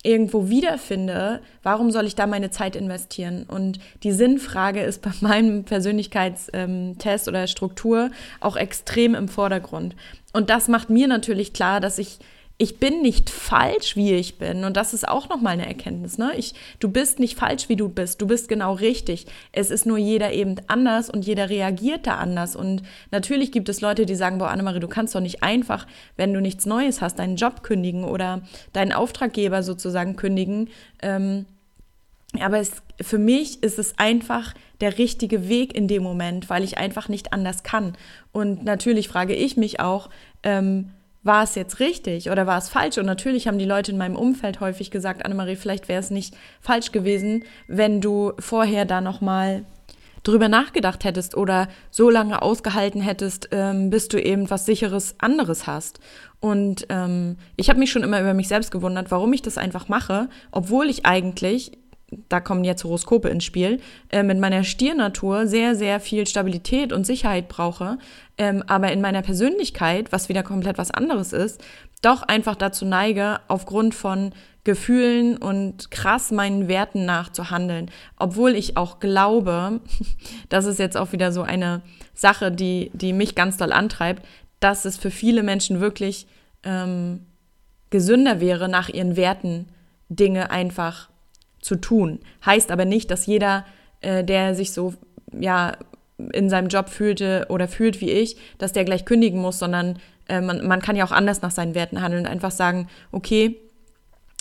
irgendwo 0.04 0.48
wiederfinde, 0.48 1.40
warum 1.62 1.90
soll 1.90 2.06
ich 2.06 2.14
da 2.14 2.26
meine 2.26 2.50
Zeit 2.50 2.76
investieren? 2.76 3.44
Und 3.48 3.80
die 4.04 4.12
Sinnfrage 4.12 4.80
ist 4.80 5.02
bei 5.02 5.10
meinem 5.20 5.64
Persönlichkeitstest 5.64 6.50
ähm, 6.52 7.28
oder 7.28 7.46
Struktur 7.48 8.10
auch 8.40 8.56
extrem 8.56 9.14
im 9.14 9.28
Vordergrund. 9.28 9.96
Und 10.32 10.50
das 10.50 10.68
macht 10.68 10.90
mir 10.90 11.08
natürlich 11.08 11.52
klar, 11.52 11.80
dass 11.80 11.98
ich 11.98 12.18
ich 12.56 12.78
bin 12.78 13.02
nicht 13.02 13.30
falsch, 13.30 13.96
wie 13.96 14.14
ich 14.14 14.38
bin. 14.38 14.62
Und 14.62 14.76
das 14.76 14.94
ist 14.94 15.08
auch 15.08 15.28
nochmal 15.28 15.54
eine 15.54 15.66
Erkenntnis. 15.66 16.18
Ne? 16.18 16.32
Ich, 16.36 16.54
du 16.78 16.88
bist 16.88 17.18
nicht 17.18 17.36
falsch, 17.36 17.68
wie 17.68 17.74
du 17.74 17.88
bist. 17.88 18.22
Du 18.22 18.28
bist 18.28 18.48
genau 18.48 18.74
richtig. 18.74 19.26
Es 19.50 19.72
ist 19.72 19.86
nur 19.86 19.98
jeder 19.98 20.32
eben 20.32 20.56
anders 20.68 21.10
und 21.10 21.26
jeder 21.26 21.50
reagiert 21.50 22.06
da 22.06 22.16
anders. 22.16 22.54
Und 22.54 22.82
natürlich 23.10 23.50
gibt 23.50 23.68
es 23.68 23.80
Leute, 23.80 24.06
die 24.06 24.14
sagen, 24.14 24.38
boah, 24.38 24.50
Annemarie, 24.50 24.78
du 24.78 24.86
kannst 24.86 25.16
doch 25.16 25.20
nicht 25.20 25.42
einfach, 25.42 25.88
wenn 26.16 26.32
du 26.32 26.40
nichts 26.40 26.64
Neues 26.64 27.00
hast, 27.00 27.18
deinen 27.18 27.34
Job 27.34 27.64
kündigen 27.64 28.04
oder 28.04 28.42
deinen 28.72 28.92
Auftraggeber 28.92 29.64
sozusagen 29.64 30.14
kündigen. 30.14 30.68
Ähm, 31.02 31.46
aber 32.40 32.58
es, 32.58 32.70
für 33.00 33.18
mich 33.18 33.64
ist 33.64 33.80
es 33.80 33.98
einfach 33.98 34.54
der 34.80 34.98
richtige 34.98 35.48
Weg 35.48 35.74
in 35.74 35.88
dem 35.88 36.04
Moment, 36.04 36.50
weil 36.50 36.62
ich 36.62 36.78
einfach 36.78 37.08
nicht 37.08 37.32
anders 37.32 37.64
kann. 37.64 37.96
Und 38.30 38.64
natürlich 38.64 39.08
frage 39.08 39.34
ich 39.34 39.56
mich 39.56 39.80
auch, 39.80 40.08
ähm, 40.44 40.90
war 41.24 41.42
es 41.42 41.54
jetzt 41.54 41.80
richtig 41.80 42.30
oder 42.30 42.46
war 42.46 42.58
es 42.58 42.68
falsch? 42.68 42.98
Und 42.98 43.06
natürlich 43.06 43.48
haben 43.48 43.58
die 43.58 43.64
Leute 43.64 43.90
in 43.90 43.98
meinem 43.98 44.16
Umfeld 44.16 44.60
häufig 44.60 44.90
gesagt, 44.90 45.24
Annemarie, 45.24 45.56
vielleicht 45.56 45.88
wäre 45.88 46.00
es 46.00 46.10
nicht 46.10 46.36
falsch 46.60 46.92
gewesen, 46.92 47.44
wenn 47.66 48.00
du 48.00 48.34
vorher 48.38 48.84
da 48.84 49.00
nochmal 49.00 49.64
drüber 50.22 50.48
nachgedacht 50.48 51.04
hättest 51.04 51.36
oder 51.36 51.68
so 51.90 52.10
lange 52.10 52.42
ausgehalten 52.42 53.00
hättest, 53.00 53.48
ähm, 53.52 53.90
bis 53.90 54.08
du 54.08 54.20
eben 54.20 54.50
was 54.50 54.66
sicheres 54.66 55.14
anderes 55.18 55.66
hast. 55.66 56.00
Und 56.40 56.86
ähm, 56.88 57.36
ich 57.56 57.68
habe 57.68 57.78
mich 57.78 57.90
schon 57.90 58.02
immer 58.02 58.20
über 58.20 58.34
mich 58.34 58.48
selbst 58.48 58.70
gewundert, 58.70 59.10
warum 59.10 59.32
ich 59.32 59.42
das 59.42 59.58
einfach 59.58 59.88
mache, 59.88 60.28
obwohl 60.50 60.88
ich 60.90 61.06
eigentlich 61.06 61.72
da 62.28 62.40
kommen 62.40 62.64
jetzt 62.64 62.84
Horoskope 62.84 63.28
ins 63.28 63.44
Spiel, 63.44 63.80
äh, 64.10 64.22
mit 64.22 64.38
meiner 64.38 64.64
Stiernatur 64.64 65.46
sehr, 65.46 65.74
sehr 65.74 66.00
viel 66.00 66.26
Stabilität 66.26 66.92
und 66.92 67.04
Sicherheit 67.04 67.48
brauche, 67.48 67.98
ähm, 68.38 68.62
aber 68.66 68.92
in 68.92 69.00
meiner 69.00 69.22
Persönlichkeit, 69.22 70.12
was 70.12 70.28
wieder 70.28 70.42
komplett 70.42 70.78
was 70.78 70.90
anderes 70.90 71.32
ist, 71.32 71.62
doch 72.02 72.22
einfach 72.22 72.56
dazu 72.56 72.84
neige, 72.84 73.40
aufgrund 73.48 73.94
von 73.94 74.32
Gefühlen 74.64 75.36
und 75.36 75.90
krass 75.90 76.30
meinen 76.30 76.68
Werten 76.68 77.04
nachzuhandeln. 77.04 77.90
Obwohl 78.18 78.54
ich 78.54 78.76
auch 78.76 78.98
glaube, 78.98 79.80
das 80.48 80.64
ist 80.64 80.78
jetzt 80.78 80.96
auch 80.96 81.12
wieder 81.12 81.32
so 81.32 81.42
eine 81.42 81.82
Sache, 82.14 82.50
die, 82.50 82.90
die 82.94 83.12
mich 83.12 83.34
ganz 83.34 83.58
doll 83.58 83.72
antreibt, 83.72 84.24
dass 84.60 84.86
es 84.86 84.96
für 84.96 85.10
viele 85.10 85.42
Menschen 85.42 85.80
wirklich 85.80 86.26
ähm, 86.62 87.26
gesünder 87.90 88.40
wäre, 88.40 88.68
nach 88.68 88.88
ihren 88.88 89.16
Werten 89.16 89.68
Dinge 90.08 90.50
einfach 90.50 91.10
zu 91.64 91.76
tun. 91.76 92.20
Heißt 92.44 92.70
aber 92.70 92.84
nicht, 92.84 93.10
dass 93.10 93.26
jeder, 93.26 93.64
äh, 94.02 94.22
der 94.22 94.54
sich 94.54 94.72
so, 94.72 94.94
ja, 95.36 95.76
in 96.32 96.48
seinem 96.48 96.68
Job 96.68 96.90
fühlte 96.90 97.46
oder 97.48 97.66
fühlt 97.66 98.00
wie 98.00 98.10
ich, 98.10 98.36
dass 98.58 98.72
der 98.72 98.84
gleich 98.84 99.04
kündigen 99.04 99.40
muss, 99.40 99.58
sondern 99.58 99.98
äh, 100.28 100.40
man, 100.40 100.64
man 100.66 100.80
kann 100.80 100.94
ja 100.94 101.04
auch 101.04 101.10
anders 101.10 101.42
nach 101.42 101.50
seinen 101.50 101.74
Werten 101.74 102.02
handeln. 102.02 102.26
Einfach 102.26 102.52
sagen, 102.52 102.88
okay, 103.10 103.58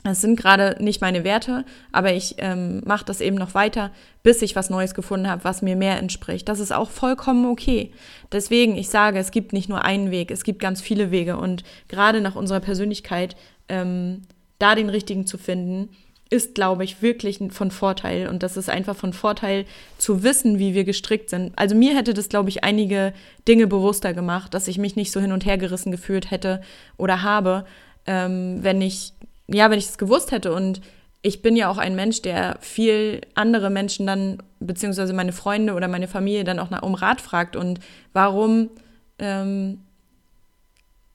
es 0.04 0.20
sind 0.20 0.36
gerade 0.36 0.76
nicht 0.84 1.00
meine 1.00 1.24
Werte, 1.24 1.64
aber 1.94 2.14
ich 2.14 2.36
ähm, 2.40 2.82
mache 2.86 3.06
das 3.06 3.22
eben 3.22 3.38
noch 3.38 3.54
weiter, 3.56 3.90
bis 4.22 4.42
ich 4.42 4.56
was 4.56 4.70
Neues 4.70 4.94
gefunden 4.94 5.30
habe, 5.30 5.46
was 5.46 5.62
mir 5.62 5.78
mehr 5.78 5.98
entspricht. 5.98 6.50
Das 6.50 6.60
ist 6.60 6.74
auch 6.74 6.90
vollkommen 6.90 7.46
okay. 7.46 7.94
Deswegen, 8.34 8.76
ich 8.76 8.90
sage, 8.90 9.18
es 9.18 9.32
gibt 9.32 9.54
nicht 9.54 9.70
nur 9.70 9.86
einen 9.86 10.12
Weg, 10.12 10.30
es 10.30 10.44
gibt 10.44 10.60
ganz 10.60 10.82
viele 10.82 11.10
Wege. 11.10 11.38
Und 11.38 11.64
gerade 11.88 12.20
nach 12.20 12.36
unserer 12.36 12.60
Persönlichkeit, 12.60 13.38
ähm, 13.70 14.24
da 14.60 14.76
den 14.76 14.90
richtigen 14.90 15.26
zu 15.26 15.38
finden, 15.38 15.90
ist, 16.34 16.56
glaube 16.56 16.84
ich, 16.84 17.04
wirklich 17.04 17.40
von 17.52 17.70
Vorteil. 17.70 18.28
Und 18.28 18.42
das 18.42 18.58
ist 18.58 18.68
einfach 18.68 18.96
von 18.96 19.14
Vorteil 19.14 19.66
zu 20.00 20.24
wissen, 20.24 20.58
wie 20.58 20.74
wir 20.74 20.84
gestrickt 20.84 21.30
sind. 21.30 21.54
Also 21.56 21.76
mir 21.76 21.96
hätte 21.96 22.16
das, 22.16 22.28
glaube 22.28 22.50
ich, 22.50 22.64
einige 22.64 23.14
Dinge 23.48 23.68
bewusster 23.68 24.16
gemacht, 24.16 24.56
dass 24.56 24.68
ich 24.68 24.80
mich 24.80 24.96
nicht 24.96 25.12
so 25.12 25.20
hin 25.22 25.32
und 25.32 25.46
her 25.46 25.60
gerissen 25.60 25.92
gefühlt 25.92 26.32
hätte 26.32 26.62
oder 26.98 27.22
habe, 27.22 27.66
ähm, 28.08 28.64
wenn 28.64 28.82
ich, 28.82 29.14
ja, 29.48 29.70
wenn 29.70 29.78
ich 29.78 29.86
es 29.86 30.00
gewusst 30.00 30.32
hätte. 30.32 30.54
Und 30.54 30.82
ich 31.22 31.44
bin 31.44 31.56
ja 31.56 31.70
auch 31.70 31.78
ein 31.78 31.96
Mensch, 31.96 32.24
der 32.24 32.58
viel 32.62 33.22
andere 33.36 33.70
Menschen 33.70 34.08
dann, 34.08 34.42
beziehungsweise 34.60 35.14
meine 35.14 35.34
Freunde 35.34 35.76
oder 35.76 35.88
meine 35.88 36.08
Familie 36.08 36.46
dann 36.46 36.58
auch 36.58 36.82
um 36.82 36.96
Rat 36.96 37.22
fragt. 37.22 37.56
Und 37.56 37.80
warum 38.12 38.72
ähm, 39.20 39.78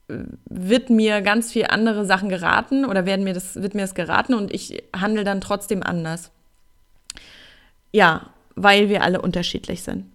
wird 0.09 0.91
mir 0.91 1.21
ganz 1.21 1.53
viel 1.53 1.67
andere 1.67 2.07
Sachen 2.07 2.29
geraten 2.29 2.85
oder 2.85 3.05
werden 3.05 3.25
mir 3.25 3.35
das, 3.35 3.57
wird 3.57 3.75
mir 3.75 3.83
das 3.83 3.95
geraten 3.95 4.35
und 4.35 4.53
ich 4.53 4.83
handle 4.97 5.25
dann 5.25 5.41
trotzdem 5.41 5.83
anders. 5.83 6.31
Ja, 7.93 8.31
weil 8.55 8.89
wir 8.89 9.03
alle 9.03 9.21
unterschiedlich 9.21 9.83
sind. 9.83 10.07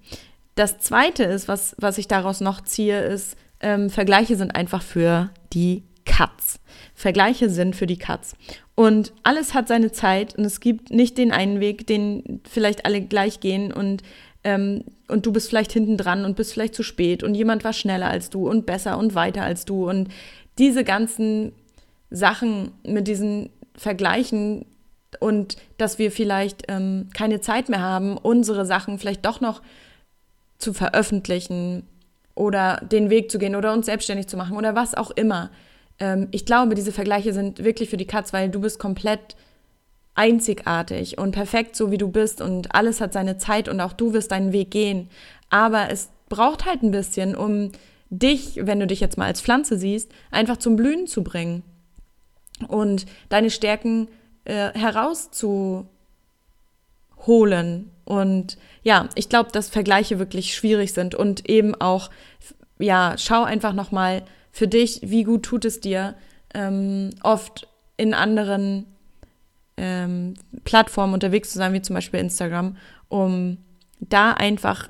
Das 0.55 0.79
zweite 0.79 1.23
ist, 1.23 1.47
was, 1.47 1.75
was 1.79 1.97
ich 1.97 2.07
daraus 2.07 2.41
noch 2.41 2.61
ziehe, 2.61 3.01
ist, 3.01 3.37
ähm, 3.59 3.89
Vergleiche 3.89 4.35
sind 4.35 4.55
einfach 4.55 4.81
für 4.81 5.29
die 5.53 5.83
Katz. 6.05 6.59
Vergleiche 6.93 7.49
sind 7.49 7.75
für 7.75 7.87
die 7.87 7.97
Katz. 7.97 8.35
Und 8.75 9.13
alles 9.23 9.53
hat 9.53 9.67
seine 9.67 9.91
Zeit 9.91 10.35
und 10.35 10.45
es 10.45 10.59
gibt 10.59 10.91
nicht 10.91 11.17
den 11.17 11.31
einen 11.31 11.59
Weg, 11.59 11.87
den 11.87 12.41
vielleicht 12.47 12.85
alle 12.85 13.01
gleich 13.01 13.39
gehen 13.39 13.71
und 13.71 14.03
ähm, 14.43 14.83
und 15.07 15.25
du 15.25 15.31
bist 15.31 15.49
vielleicht 15.49 15.71
hinten 15.71 15.97
dran 15.97 16.25
und 16.25 16.35
bist 16.35 16.53
vielleicht 16.53 16.75
zu 16.75 16.83
spät 16.83 17.23
und 17.23 17.35
jemand 17.35 17.63
war 17.63 17.73
schneller 17.73 18.07
als 18.07 18.29
du 18.29 18.49
und 18.49 18.65
besser 18.65 18.97
und 18.97 19.15
weiter 19.15 19.43
als 19.43 19.65
du 19.65 19.89
und 19.89 20.09
diese 20.57 20.83
ganzen 20.83 21.53
Sachen 22.09 22.71
mit 22.83 23.07
diesen 23.07 23.49
Vergleichen 23.75 24.65
und 25.19 25.57
dass 25.77 25.99
wir 25.99 26.11
vielleicht 26.11 26.63
ähm, 26.67 27.09
keine 27.13 27.41
Zeit 27.41 27.69
mehr 27.69 27.81
haben, 27.81 28.17
unsere 28.17 28.65
Sachen 28.65 28.99
vielleicht 28.99 29.25
doch 29.25 29.41
noch 29.41 29.61
zu 30.57 30.73
veröffentlichen 30.73 31.83
oder 32.35 32.81
den 32.91 33.09
Weg 33.09 33.29
zu 33.31 33.37
gehen 33.37 33.55
oder 33.55 33.73
uns 33.73 33.85
selbstständig 33.85 34.27
zu 34.27 34.37
machen 34.37 34.57
oder 34.57 34.75
was 34.75 34.95
auch 34.95 35.11
immer. 35.11 35.51
Ähm, 35.99 36.27
ich 36.31 36.45
glaube, 36.45 36.75
diese 36.75 36.91
Vergleiche 36.91 37.33
sind 37.33 37.63
wirklich 37.63 37.89
für 37.89 37.97
die 37.97 38.07
Katz, 38.07 38.33
weil 38.33 38.49
du 38.49 38.61
bist 38.61 38.79
komplett 38.79 39.35
einzigartig 40.15 41.17
und 41.17 41.31
perfekt 41.31 41.75
so 41.75 41.91
wie 41.91 41.97
du 41.97 42.07
bist 42.07 42.41
und 42.41 42.75
alles 42.75 43.01
hat 43.01 43.13
seine 43.13 43.37
Zeit 43.37 43.67
und 43.67 43.79
auch 43.79 43.93
du 43.93 44.13
wirst 44.13 44.31
deinen 44.31 44.53
Weg 44.53 44.71
gehen. 44.71 45.09
Aber 45.49 45.89
es 45.89 46.09
braucht 46.29 46.65
halt 46.65 46.83
ein 46.83 46.91
bisschen, 46.91 47.35
um 47.35 47.71
dich, 48.09 48.59
wenn 48.61 48.79
du 48.79 48.87
dich 48.87 48.99
jetzt 48.99 49.17
mal 49.17 49.25
als 49.25 49.41
Pflanze 49.41 49.77
siehst, 49.77 50.11
einfach 50.29 50.57
zum 50.57 50.75
Blühen 50.75 51.07
zu 51.07 51.23
bringen 51.23 51.63
und 52.67 53.05
deine 53.29 53.49
Stärken 53.49 54.07
äh, 54.45 54.71
herauszuholen. 54.73 55.89
Und 58.05 58.57
ja, 58.83 59.09
ich 59.15 59.29
glaube, 59.29 59.51
dass 59.51 59.69
Vergleiche 59.69 60.19
wirklich 60.19 60.53
schwierig 60.53 60.93
sind 60.93 61.15
und 61.15 61.49
eben 61.49 61.73
auch, 61.75 62.11
ja, 62.77 63.15
schau 63.17 63.43
einfach 63.43 63.73
nochmal 63.73 64.23
für 64.51 64.67
dich, 64.67 64.99
wie 65.03 65.23
gut 65.23 65.43
tut 65.43 65.65
es 65.65 65.79
dir, 65.79 66.15
ähm, 66.53 67.09
oft 67.23 67.67
in 67.97 68.13
anderen 68.13 68.92
ähm, 69.77 70.35
Plattformen 70.63 71.13
unterwegs 71.13 71.51
zu 71.51 71.57
sein, 71.57 71.73
wie 71.73 71.81
zum 71.81 71.95
Beispiel 71.95 72.19
Instagram, 72.19 72.77
um 73.09 73.57
da 73.99 74.31
einfach 74.31 74.89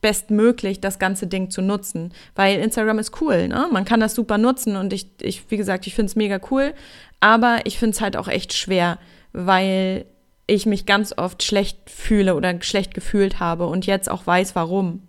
bestmöglich 0.00 0.80
das 0.80 0.98
ganze 0.98 1.26
Ding 1.26 1.50
zu 1.50 1.62
nutzen. 1.62 2.12
Weil 2.34 2.60
Instagram 2.60 2.98
ist 2.98 3.20
cool, 3.20 3.48
ne? 3.48 3.68
Man 3.72 3.84
kann 3.84 4.00
das 4.00 4.14
super 4.14 4.38
nutzen 4.38 4.76
und 4.76 4.92
ich, 4.92 5.08
ich 5.20 5.50
wie 5.50 5.56
gesagt, 5.56 5.86
ich 5.86 5.94
finde 5.94 6.10
es 6.10 6.16
mega 6.16 6.40
cool, 6.50 6.74
aber 7.20 7.60
ich 7.64 7.78
finde 7.78 7.94
es 7.94 8.00
halt 8.00 8.16
auch 8.16 8.28
echt 8.28 8.52
schwer, 8.52 8.98
weil 9.32 10.04
ich 10.46 10.66
mich 10.66 10.86
ganz 10.86 11.12
oft 11.16 11.42
schlecht 11.42 11.90
fühle 11.90 12.34
oder 12.34 12.60
schlecht 12.62 12.94
gefühlt 12.94 13.40
habe 13.40 13.66
und 13.66 13.86
jetzt 13.86 14.10
auch 14.10 14.26
weiß, 14.26 14.54
warum. 14.54 15.02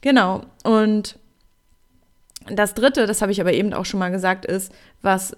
Genau. 0.00 0.42
Und 0.64 1.18
das 2.46 2.74
dritte, 2.74 3.06
das 3.06 3.22
habe 3.22 3.32
ich 3.32 3.40
aber 3.40 3.52
eben 3.52 3.72
auch 3.72 3.86
schon 3.86 4.00
mal 4.00 4.10
gesagt, 4.10 4.44
ist, 4.44 4.72
was, 5.00 5.36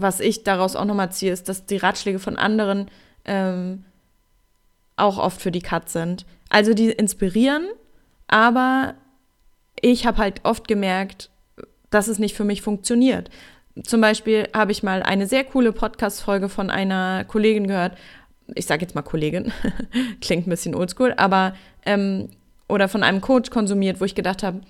was 0.00 0.20
ich 0.20 0.44
daraus 0.44 0.76
auch 0.76 0.84
nochmal 0.84 1.12
ziehe, 1.12 1.32
ist, 1.32 1.48
dass 1.48 1.66
die 1.66 1.76
Ratschläge 1.76 2.18
von 2.18 2.36
anderen 2.36 2.90
ähm, 3.24 3.84
auch 4.96 5.18
oft 5.18 5.40
für 5.40 5.50
die 5.50 5.62
Cut 5.62 5.88
sind. 5.88 6.26
Also 6.48 6.74
die 6.74 6.90
inspirieren, 6.90 7.66
aber 8.28 8.94
ich 9.80 10.06
habe 10.06 10.18
halt 10.18 10.40
oft 10.44 10.68
gemerkt, 10.68 11.30
dass 11.90 12.08
es 12.08 12.18
nicht 12.18 12.36
für 12.36 12.44
mich 12.44 12.62
funktioniert. 12.62 13.30
Zum 13.82 14.00
Beispiel 14.00 14.48
habe 14.54 14.72
ich 14.72 14.82
mal 14.82 15.02
eine 15.02 15.26
sehr 15.26 15.44
coole 15.44 15.72
Podcast-Folge 15.72 16.48
von 16.48 16.70
einer 16.70 17.24
Kollegin 17.24 17.66
gehört. 17.66 17.96
Ich 18.54 18.66
sage 18.66 18.82
jetzt 18.82 18.94
mal 18.94 19.02
Kollegin, 19.02 19.52
klingt 20.20 20.46
ein 20.46 20.50
bisschen 20.50 20.74
oldschool, 20.74 21.14
aber 21.16 21.54
ähm, 21.84 22.30
oder 22.68 22.88
von 22.88 23.02
einem 23.02 23.20
Coach 23.20 23.50
konsumiert, 23.50 24.00
wo 24.00 24.04
ich 24.04 24.14
gedacht 24.14 24.42
habe, 24.42 24.60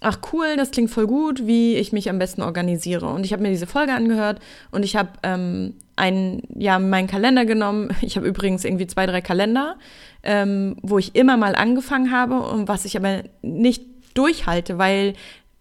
ach 0.00 0.18
cool, 0.32 0.56
das 0.56 0.70
klingt 0.70 0.90
voll 0.90 1.06
gut, 1.06 1.46
wie 1.46 1.74
ich 1.74 1.92
mich 1.92 2.08
am 2.08 2.18
besten 2.18 2.42
organisiere. 2.42 3.06
Und 3.06 3.24
ich 3.24 3.32
habe 3.32 3.42
mir 3.42 3.50
diese 3.50 3.66
Folge 3.66 3.92
angehört 3.92 4.40
und 4.70 4.84
ich 4.84 4.96
habe 4.96 5.10
ähm, 5.22 5.74
einen, 5.96 6.42
ja, 6.54 6.78
meinen 6.78 7.08
Kalender 7.08 7.44
genommen. 7.44 7.90
Ich 8.00 8.16
habe 8.16 8.26
übrigens 8.26 8.64
irgendwie 8.64 8.86
zwei, 8.86 9.06
drei 9.06 9.20
Kalender, 9.20 9.76
ähm, 10.22 10.76
wo 10.82 10.98
ich 10.98 11.14
immer 11.14 11.36
mal 11.36 11.54
angefangen 11.54 12.12
habe 12.12 12.40
und 12.40 12.68
was 12.68 12.84
ich 12.84 12.96
aber 12.96 13.24
nicht 13.42 13.84
durchhalte, 14.14 14.78
weil, 14.78 15.14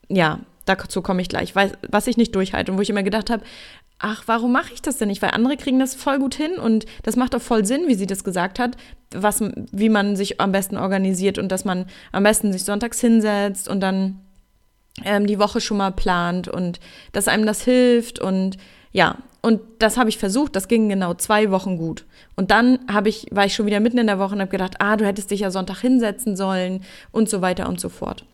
ja, 0.07 0.39
dazu 0.65 1.01
komme 1.01 1.21
ich 1.21 1.29
gleich, 1.29 1.55
weil, 1.55 1.71
was 1.89 2.07
ich 2.07 2.17
nicht 2.17 2.35
durchhalte 2.35 2.71
und 2.71 2.77
wo 2.77 2.81
ich 2.81 2.89
immer 2.89 3.03
gedacht 3.03 3.29
habe, 3.29 3.43
ach, 3.99 4.23
warum 4.27 4.51
mache 4.51 4.73
ich 4.73 4.81
das 4.81 4.97
denn 4.97 5.07
nicht? 5.07 5.21
Weil 5.21 5.31
andere 5.31 5.57
kriegen 5.57 5.79
das 5.79 5.95
voll 5.95 6.19
gut 6.19 6.35
hin 6.35 6.53
und 6.59 6.85
das 7.03 7.15
macht 7.15 7.35
auch 7.35 7.41
voll 7.41 7.65
Sinn, 7.65 7.87
wie 7.87 7.95
sie 7.95 8.05
das 8.05 8.23
gesagt 8.23 8.59
hat, 8.59 8.77
was, 9.11 9.41
wie 9.71 9.89
man 9.89 10.15
sich 10.15 10.39
am 10.39 10.51
besten 10.51 10.77
organisiert 10.77 11.39
und 11.39 11.51
dass 11.51 11.65
man 11.65 11.87
am 12.11 12.23
besten 12.23 12.53
sich 12.53 12.63
sonntags 12.63 12.99
hinsetzt 12.99 13.67
und 13.67 13.79
dann 13.79 14.19
ähm, 15.03 15.27
die 15.27 15.39
Woche 15.39 15.61
schon 15.61 15.77
mal 15.77 15.91
plant 15.91 16.47
und 16.47 16.79
dass 17.11 17.27
einem 17.27 17.45
das 17.45 17.63
hilft 17.63 18.19
und 18.19 18.57
ja, 18.91 19.17
und 19.41 19.61
das 19.79 19.97
habe 19.97 20.09
ich 20.09 20.17
versucht, 20.17 20.55
das 20.55 20.67
ging 20.67 20.89
genau 20.89 21.13
zwei 21.13 21.51
Wochen 21.51 21.77
gut. 21.77 22.05
Und 22.35 22.51
dann 22.51 22.79
habe 22.91 23.09
ich, 23.09 23.27
war 23.31 23.45
ich 23.45 23.53
schon 23.53 23.65
wieder 23.65 23.79
mitten 23.79 23.97
in 23.97 24.07
der 24.07 24.19
Woche 24.19 24.33
und 24.33 24.41
habe 24.41 24.51
gedacht, 24.51 24.75
ah, 24.79 24.97
du 24.97 25.05
hättest 25.05 25.31
dich 25.31 25.41
ja 25.41 25.51
Sonntag 25.51 25.79
hinsetzen 25.79 26.35
sollen 26.35 26.83
und 27.11 27.29
so 27.29 27.41
weiter 27.41 27.69
und 27.69 27.79
so 27.79 27.89
fort. 27.89 28.25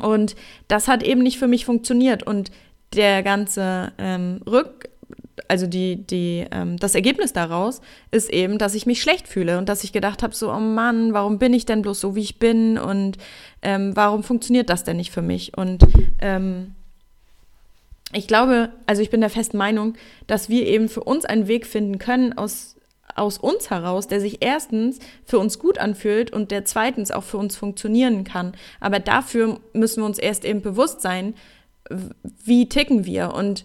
Und 0.00 0.36
das 0.68 0.88
hat 0.88 1.02
eben 1.02 1.22
nicht 1.22 1.38
für 1.38 1.48
mich 1.48 1.64
funktioniert. 1.64 2.22
Und 2.22 2.50
der 2.94 3.22
ganze 3.22 3.92
ähm, 3.98 4.40
Rück, 4.48 4.87
also 5.48 5.66
die, 5.66 5.96
die, 6.06 6.46
ähm, 6.50 6.76
das 6.78 6.94
Ergebnis 6.94 7.32
daraus 7.32 7.80
ist 8.10 8.30
eben, 8.30 8.58
dass 8.58 8.74
ich 8.74 8.86
mich 8.86 9.00
schlecht 9.00 9.28
fühle 9.28 9.58
und 9.58 9.68
dass 9.68 9.84
ich 9.84 9.92
gedacht 9.92 10.22
habe, 10.22 10.34
so, 10.34 10.50
oh 10.50 10.60
Mann, 10.60 11.12
warum 11.12 11.38
bin 11.38 11.54
ich 11.54 11.66
denn 11.66 11.82
bloß 11.82 12.00
so, 12.00 12.14
wie 12.14 12.22
ich 12.22 12.38
bin 12.38 12.78
und 12.78 13.18
ähm, 13.62 13.94
warum 13.94 14.22
funktioniert 14.22 14.70
das 14.70 14.84
denn 14.84 14.96
nicht 14.96 15.12
für 15.12 15.22
mich? 15.22 15.56
Und 15.56 15.86
ähm, 16.20 16.74
ich 18.12 18.26
glaube, 18.26 18.70
also 18.86 19.02
ich 19.02 19.10
bin 19.10 19.20
der 19.20 19.30
festen 19.30 19.58
Meinung, 19.58 19.94
dass 20.26 20.48
wir 20.48 20.66
eben 20.66 20.88
für 20.88 21.04
uns 21.04 21.24
einen 21.24 21.46
Weg 21.46 21.66
finden 21.66 21.98
können 21.98 22.36
aus, 22.36 22.76
aus 23.14 23.38
uns 23.38 23.70
heraus, 23.70 24.08
der 24.08 24.20
sich 24.20 24.38
erstens 24.40 24.98
für 25.24 25.38
uns 25.38 25.58
gut 25.58 25.78
anfühlt 25.78 26.32
und 26.32 26.50
der 26.50 26.64
zweitens 26.64 27.10
auch 27.10 27.24
für 27.24 27.36
uns 27.36 27.56
funktionieren 27.56 28.24
kann. 28.24 28.52
Aber 28.80 28.98
dafür 28.98 29.60
müssen 29.74 30.02
wir 30.02 30.06
uns 30.06 30.18
erst 30.18 30.44
eben 30.44 30.62
bewusst 30.62 31.02
sein, 31.02 31.34
wie 32.44 32.68
ticken 32.68 33.04
wir 33.04 33.34
und 33.34 33.64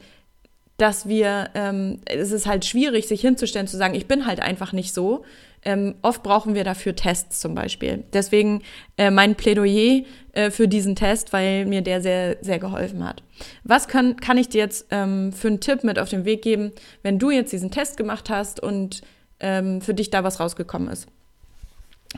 dass 0.83 1.07
wir, 1.07 1.49
ähm, 1.53 2.01
es 2.03 2.33
ist 2.33 2.45
halt 2.45 2.65
schwierig, 2.65 3.07
sich 3.07 3.21
hinzustellen, 3.21 3.67
zu 3.67 3.77
sagen, 3.77 3.95
ich 3.95 4.05
bin 4.05 4.25
halt 4.25 4.41
einfach 4.41 4.73
nicht 4.73 4.93
so. 4.93 5.23
Ähm, 5.63 5.95
oft 6.01 6.23
brauchen 6.23 6.55
wir 6.55 6.65
dafür 6.65 6.93
Tests 6.93 7.39
zum 7.39 7.55
Beispiel. 7.55 8.03
Deswegen 8.11 8.63
äh, 8.97 9.09
mein 9.09 9.35
Plädoyer 9.35 10.03
äh, 10.33 10.51
für 10.51 10.67
diesen 10.67 10.97
Test, 10.97 11.31
weil 11.31 11.65
mir 11.67 11.83
der 11.83 12.01
sehr, 12.01 12.35
sehr 12.41 12.59
geholfen 12.59 13.07
hat. 13.07 13.23
Was 13.63 13.87
kann, 13.87 14.17
kann 14.17 14.37
ich 14.37 14.49
dir 14.49 14.57
jetzt 14.57 14.87
ähm, 14.91 15.31
für 15.31 15.47
einen 15.47 15.61
Tipp 15.61 15.85
mit 15.85 15.99
auf 15.99 16.09
den 16.09 16.25
Weg 16.25 16.41
geben, 16.41 16.73
wenn 17.01 17.17
du 17.17 17.31
jetzt 17.31 17.53
diesen 17.53 17.71
Test 17.71 17.95
gemacht 17.95 18.29
hast 18.29 18.59
und 18.59 19.03
ähm, 19.39 19.79
für 19.79 19.93
dich 19.93 20.09
da 20.09 20.25
was 20.25 20.41
rausgekommen 20.41 20.89
ist? 20.89 21.07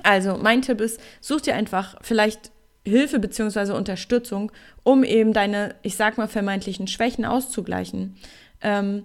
Also 0.02 0.40
mein 0.42 0.64
Tipp 0.64 0.82
ist, 0.82 1.00
such 1.22 1.42
dir 1.42 1.54
einfach 1.54 1.98
vielleicht 2.02 2.50
Hilfe 2.84 3.20
bzw. 3.20 3.74
Unterstützung, 3.74 4.52
um 4.82 5.04
eben 5.04 5.34
deine, 5.34 5.76
ich 5.84 5.96
sag 5.96 6.18
mal, 6.18 6.28
vermeintlichen 6.28 6.88
Schwächen 6.88 7.26
auszugleichen. 7.26 8.16
Ähm, 8.62 9.04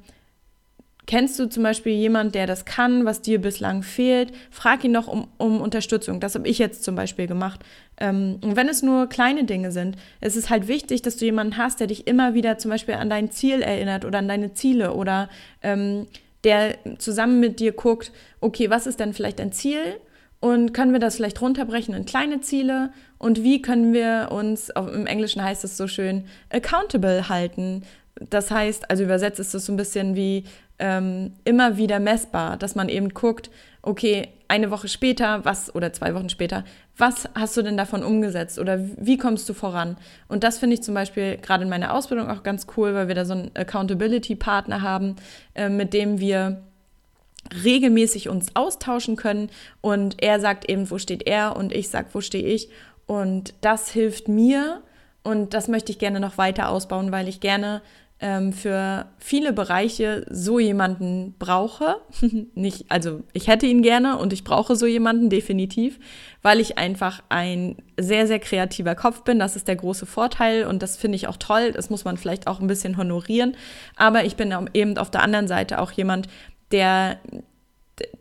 kennst 1.06 1.38
du 1.40 1.48
zum 1.48 1.64
Beispiel 1.64 1.92
jemanden, 1.92 2.32
der 2.32 2.46
das 2.46 2.64
kann, 2.64 3.04
was 3.04 3.20
dir 3.20 3.40
bislang 3.40 3.82
fehlt? 3.82 4.32
Frag 4.50 4.84
ihn 4.84 4.94
doch 4.94 5.08
um, 5.08 5.26
um 5.38 5.60
Unterstützung. 5.60 6.20
Das 6.20 6.36
habe 6.36 6.46
ich 6.46 6.58
jetzt 6.58 6.84
zum 6.84 6.94
Beispiel 6.94 7.26
gemacht. 7.26 7.60
Ähm, 7.98 8.38
und 8.42 8.54
wenn 8.54 8.68
es 8.68 8.82
nur 8.82 9.08
kleine 9.08 9.44
Dinge 9.44 9.72
sind, 9.72 9.96
es 10.20 10.36
ist 10.36 10.50
halt 10.50 10.68
wichtig, 10.68 11.02
dass 11.02 11.16
du 11.16 11.24
jemanden 11.24 11.56
hast, 11.56 11.80
der 11.80 11.88
dich 11.88 12.06
immer 12.06 12.34
wieder 12.34 12.58
zum 12.58 12.70
Beispiel 12.70 12.94
an 12.94 13.10
dein 13.10 13.30
Ziel 13.30 13.60
erinnert 13.62 14.04
oder 14.04 14.18
an 14.18 14.28
deine 14.28 14.54
Ziele 14.54 14.94
oder 14.94 15.28
ähm, 15.62 16.06
der 16.44 16.78
zusammen 16.98 17.40
mit 17.40 17.60
dir 17.60 17.72
guckt, 17.72 18.12
okay, 18.40 18.70
was 18.70 18.86
ist 18.86 19.00
denn 19.00 19.12
vielleicht 19.12 19.40
dein 19.40 19.52
Ziel? 19.52 19.98
Und 20.40 20.72
können 20.72 20.92
wir 20.92 21.00
das 21.00 21.16
vielleicht 21.16 21.42
runterbrechen 21.42 21.94
in 21.94 22.06
kleine 22.06 22.40
Ziele? 22.40 22.92
Und 23.18 23.42
wie 23.42 23.60
können 23.60 23.92
wir 23.92 24.28
uns, 24.30 24.70
im 24.70 25.06
Englischen 25.06 25.44
heißt 25.44 25.64
es 25.64 25.76
so 25.76 25.86
schön, 25.86 26.24
accountable 26.48 27.28
halten? 27.28 27.82
Das 28.28 28.50
heißt, 28.50 28.90
also 28.90 29.02
übersetzt 29.02 29.40
ist 29.40 29.54
das 29.54 29.66
so 29.66 29.72
ein 29.72 29.76
bisschen 29.76 30.14
wie 30.14 30.44
ähm, 30.78 31.34
immer 31.44 31.76
wieder 31.76 32.00
messbar, 32.00 32.56
dass 32.56 32.74
man 32.74 32.88
eben 32.88 33.10
guckt, 33.10 33.50
okay, 33.82 34.28
eine 34.48 34.70
Woche 34.70 34.88
später, 34.88 35.44
was 35.44 35.74
oder 35.74 35.92
zwei 35.92 36.14
Wochen 36.14 36.28
später, 36.28 36.64
was 36.96 37.28
hast 37.34 37.56
du 37.56 37.62
denn 37.62 37.76
davon 37.76 38.02
umgesetzt 38.02 38.58
oder 38.58 38.80
wie 38.98 39.16
kommst 39.16 39.48
du 39.48 39.54
voran? 39.54 39.96
Und 40.28 40.42
das 40.42 40.58
finde 40.58 40.74
ich 40.74 40.82
zum 40.82 40.94
Beispiel 40.94 41.36
gerade 41.36 41.62
in 41.62 41.70
meiner 41.70 41.94
Ausbildung 41.94 42.28
auch 42.28 42.42
ganz 42.42 42.66
cool, 42.76 42.94
weil 42.94 43.08
wir 43.08 43.14
da 43.14 43.24
so 43.24 43.34
einen 43.34 43.50
Accountability-Partner 43.54 44.82
haben, 44.82 45.16
äh, 45.54 45.68
mit 45.68 45.94
dem 45.94 46.18
wir 46.18 46.62
regelmäßig 47.64 48.28
uns 48.28 48.54
austauschen 48.54 49.16
können 49.16 49.50
und 49.80 50.22
er 50.22 50.40
sagt 50.40 50.68
eben, 50.68 50.90
wo 50.90 50.98
steht 50.98 51.26
er 51.26 51.56
und 51.56 51.72
ich 51.72 51.88
sag, 51.88 52.14
wo 52.14 52.20
stehe 52.20 52.44
ich 52.44 52.68
und 53.06 53.54
das 53.60 53.90
hilft 53.90 54.28
mir 54.28 54.82
und 55.22 55.54
das 55.54 55.68
möchte 55.68 55.92
ich 55.92 55.98
gerne 55.98 56.20
noch 56.20 56.38
weiter 56.38 56.70
ausbauen, 56.70 57.12
weil 57.12 57.28
ich 57.28 57.40
gerne 57.40 57.82
ähm, 58.20 58.52
für 58.52 59.06
viele 59.18 59.52
Bereiche 59.52 60.26
so 60.30 60.58
jemanden 60.58 61.34
brauche. 61.38 61.96
Nicht, 62.54 62.86
also 62.88 63.22
ich 63.32 63.48
hätte 63.48 63.66
ihn 63.66 63.82
gerne 63.82 64.18
und 64.18 64.32
ich 64.32 64.44
brauche 64.44 64.76
so 64.76 64.86
jemanden 64.86 65.30
definitiv, 65.30 65.98
weil 66.42 66.60
ich 66.60 66.76
einfach 66.76 67.22
ein 67.28 67.76
sehr, 67.98 68.26
sehr 68.26 68.38
kreativer 68.38 68.94
Kopf 68.94 69.22
bin. 69.22 69.38
Das 69.38 69.56
ist 69.56 69.68
der 69.68 69.76
große 69.76 70.06
Vorteil 70.06 70.66
und 70.66 70.82
das 70.82 70.96
finde 70.96 71.16
ich 71.16 71.28
auch 71.28 71.38
toll. 71.38 71.72
Das 71.72 71.88
muss 71.88 72.04
man 72.04 72.16
vielleicht 72.16 72.46
auch 72.46 72.60
ein 72.60 72.66
bisschen 72.66 72.96
honorieren. 72.96 73.56
Aber 73.96 74.24
ich 74.24 74.36
bin 74.36 74.54
eben 74.74 74.98
auf 74.98 75.10
der 75.10 75.22
anderen 75.22 75.48
Seite 75.48 75.80
auch 75.80 75.92
jemand, 75.92 76.28
der 76.72 77.18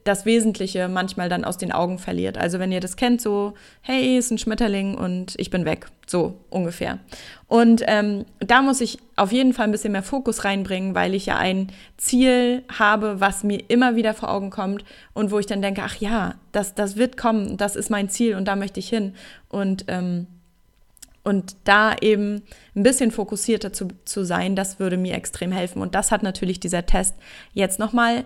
das 0.04 0.26
Wesentliche 0.26 0.88
manchmal 0.88 1.30
dann 1.30 1.44
aus 1.44 1.58
den 1.58 1.72
Augen 1.72 2.00
verliert. 2.00 2.38
Also 2.38 2.60
wenn 2.60 2.72
ihr 2.72 2.80
das 2.80 2.96
kennt, 2.96 3.22
so, 3.22 3.54
hey, 3.82 4.18
ist 4.18 4.32
ein 4.32 4.38
Schmetterling 4.38 4.96
und 4.96 5.34
ich 5.38 5.50
bin 5.50 5.66
weg, 5.66 5.88
so 6.08 6.36
ungefähr. 6.50 7.00
Und 7.48 7.84
ähm, 7.88 8.26
da 8.40 8.62
muss 8.62 8.82
ich 8.82 9.00
auf 9.16 9.32
jeden 9.32 9.54
Fall 9.54 9.66
ein 9.66 9.72
bisschen 9.72 9.92
mehr 9.92 10.04
Fokus 10.04 10.46
reinbringen, 10.46 10.96
weil 10.96 11.14
ich 11.14 11.26
ja 11.26 11.38
ein 11.38 11.72
Ziel 11.98 12.64
habe, 12.78 13.20
was 13.20 13.44
mir 13.44 13.64
immer 13.68 13.96
wieder 13.96 14.14
vor 14.14 14.30
Augen 14.30 14.50
kommt 14.50 14.84
und 15.14 15.32
wo 15.32 15.40
ich 15.40 15.46
dann 15.46 15.62
denke, 15.62 15.82
ach 15.84 15.96
ja, 15.96 16.36
das, 16.52 16.76
das 16.76 16.96
wird 16.96 17.18
kommen, 17.18 17.58
das 17.58 17.76
ist 17.76 17.90
mein 17.90 18.10
Ziel 18.10 18.36
und 18.36 18.46
da 18.48 18.56
möchte 18.56 18.80
ich 18.80 18.90
hin. 18.90 19.14
Und 19.50 19.86
ähm, 19.88 20.28
und 21.24 21.56
da 21.66 21.96
eben 22.02 22.42
ein 22.76 22.84
bisschen 22.84 23.12
fokussierter 23.12 23.74
zu, 23.74 23.90
zu 24.06 24.24
sein, 24.24 24.56
das 24.56 24.80
würde 24.80 24.98
mir 24.98 25.16
extrem 25.16 25.52
helfen. 25.52 25.82
Und 25.82 25.94
das 25.94 26.12
hat 26.12 26.24
natürlich 26.24 26.60
dieser 26.60 26.86
Test 26.86 27.16
jetzt 27.54 27.78
nochmal 27.78 28.24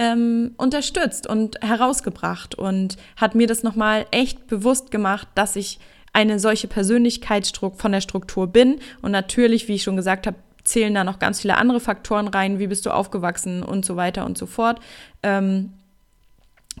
ähm, 0.00 0.54
unterstützt 0.56 1.26
und 1.26 1.60
herausgebracht 1.60 2.54
und 2.54 2.96
hat 3.16 3.34
mir 3.34 3.46
das 3.46 3.62
nochmal 3.62 4.06
echt 4.10 4.46
bewusst 4.46 4.90
gemacht, 4.90 5.28
dass 5.34 5.56
ich 5.56 5.78
eine 6.14 6.40
solche 6.40 6.68
Persönlichkeitsstruktur 6.68 7.78
von 7.78 7.92
der 7.92 8.00
Struktur 8.00 8.46
bin. 8.46 8.80
Und 9.02 9.12
natürlich, 9.12 9.68
wie 9.68 9.74
ich 9.74 9.82
schon 9.82 9.96
gesagt 9.96 10.26
habe, 10.26 10.38
zählen 10.64 10.94
da 10.94 11.04
noch 11.04 11.18
ganz 11.18 11.42
viele 11.42 11.58
andere 11.58 11.80
Faktoren 11.80 12.28
rein, 12.28 12.58
wie 12.58 12.66
bist 12.66 12.86
du 12.86 12.90
aufgewachsen 12.90 13.62
und 13.62 13.84
so 13.84 13.96
weiter 13.96 14.24
und 14.24 14.38
so 14.38 14.46
fort. 14.46 14.80
Ähm, 15.22 15.74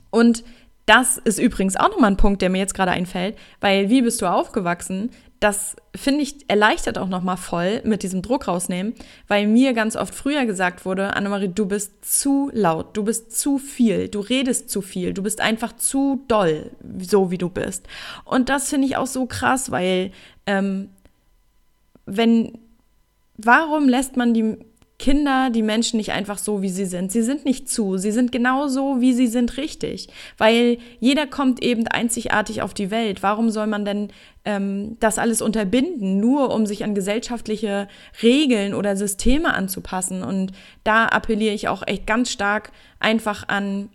und 0.08 0.42
das 0.86 1.18
ist 1.18 1.38
übrigens 1.38 1.76
auch 1.76 1.90
nochmal 1.90 2.12
ein 2.12 2.16
Punkt, 2.16 2.40
der 2.40 2.48
mir 2.48 2.58
jetzt 2.58 2.74
gerade 2.74 2.90
einfällt, 2.90 3.36
weil 3.60 3.90
wie 3.90 4.00
bist 4.00 4.22
du 4.22 4.26
aufgewachsen? 4.26 5.10
Das 5.40 5.74
finde 5.96 6.20
ich 6.20 6.48
erleichtert 6.50 6.98
auch 6.98 7.08
noch 7.08 7.22
mal 7.22 7.38
voll 7.38 7.80
mit 7.84 8.02
diesem 8.02 8.20
Druck 8.20 8.46
rausnehmen, 8.46 8.94
weil 9.26 9.46
mir 9.46 9.72
ganz 9.72 9.96
oft 9.96 10.14
früher 10.14 10.44
gesagt 10.44 10.84
wurde, 10.84 11.16
Annemarie, 11.16 11.48
du 11.48 11.64
bist 11.64 12.04
zu 12.04 12.50
laut, 12.52 12.94
du 12.94 13.04
bist 13.04 13.38
zu 13.38 13.56
viel, 13.56 14.08
du 14.08 14.20
redest 14.20 14.68
zu 14.68 14.82
viel, 14.82 15.14
du 15.14 15.22
bist 15.22 15.40
einfach 15.40 15.74
zu 15.74 16.22
doll, 16.28 16.72
so 16.98 17.30
wie 17.30 17.38
du 17.38 17.48
bist. 17.48 17.88
Und 18.26 18.50
das 18.50 18.68
finde 18.68 18.86
ich 18.86 18.98
auch 18.98 19.06
so 19.06 19.24
krass, 19.24 19.70
weil 19.70 20.12
ähm, 20.46 20.90
wenn, 22.04 22.58
warum 23.38 23.88
lässt 23.88 24.18
man 24.18 24.34
die 24.34 24.58
Kinder, 25.00 25.48
die 25.48 25.62
Menschen 25.62 25.96
nicht 25.96 26.12
einfach 26.12 26.36
so, 26.36 26.60
wie 26.60 26.68
sie 26.68 26.84
sind. 26.84 27.10
Sie 27.10 27.22
sind 27.22 27.46
nicht 27.46 27.70
zu, 27.70 27.96
sie 27.96 28.10
sind 28.10 28.32
genau 28.32 28.68
so, 28.68 29.00
wie 29.00 29.14
sie 29.14 29.28
sind, 29.28 29.56
richtig. 29.56 30.08
Weil 30.36 30.76
jeder 31.00 31.26
kommt 31.26 31.62
eben 31.62 31.86
einzigartig 31.86 32.60
auf 32.60 32.74
die 32.74 32.90
Welt. 32.90 33.22
Warum 33.22 33.48
soll 33.48 33.66
man 33.66 33.86
denn 33.86 34.08
ähm, 34.44 34.98
das 35.00 35.18
alles 35.18 35.40
unterbinden, 35.40 36.20
nur 36.20 36.54
um 36.54 36.66
sich 36.66 36.84
an 36.84 36.94
gesellschaftliche 36.94 37.88
Regeln 38.22 38.74
oder 38.74 38.94
Systeme 38.94 39.54
anzupassen? 39.54 40.22
Und 40.22 40.52
da 40.84 41.06
appelliere 41.06 41.54
ich 41.54 41.68
auch 41.68 41.82
echt 41.86 42.06
ganz 42.06 42.30
stark 42.30 42.70
einfach 42.98 43.48
an 43.48 43.88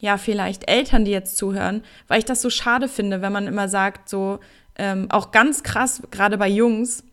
ja, 0.00 0.16
vielleicht 0.16 0.68
Eltern, 0.68 1.04
die 1.04 1.12
jetzt 1.12 1.36
zuhören, 1.36 1.82
weil 2.08 2.18
ich 2.18 2.24
das 2.24 2.42
so 2.42 2.50
schade 2.50 2.88
finde, 2.88 3.22
wenn 3.22 3.32
man 3.32 3.46
immer 3.46 3.68
sagt, 3.68 4.08
so, 4.08 4.40
ähm, 4.76 5.06
auch 5.10 5.30
ganz 5.30 5.62
krass, 5.62 6.02
gerade 6.10 6.36
bei 6.36 6.48
Jungs, 6.48 7.04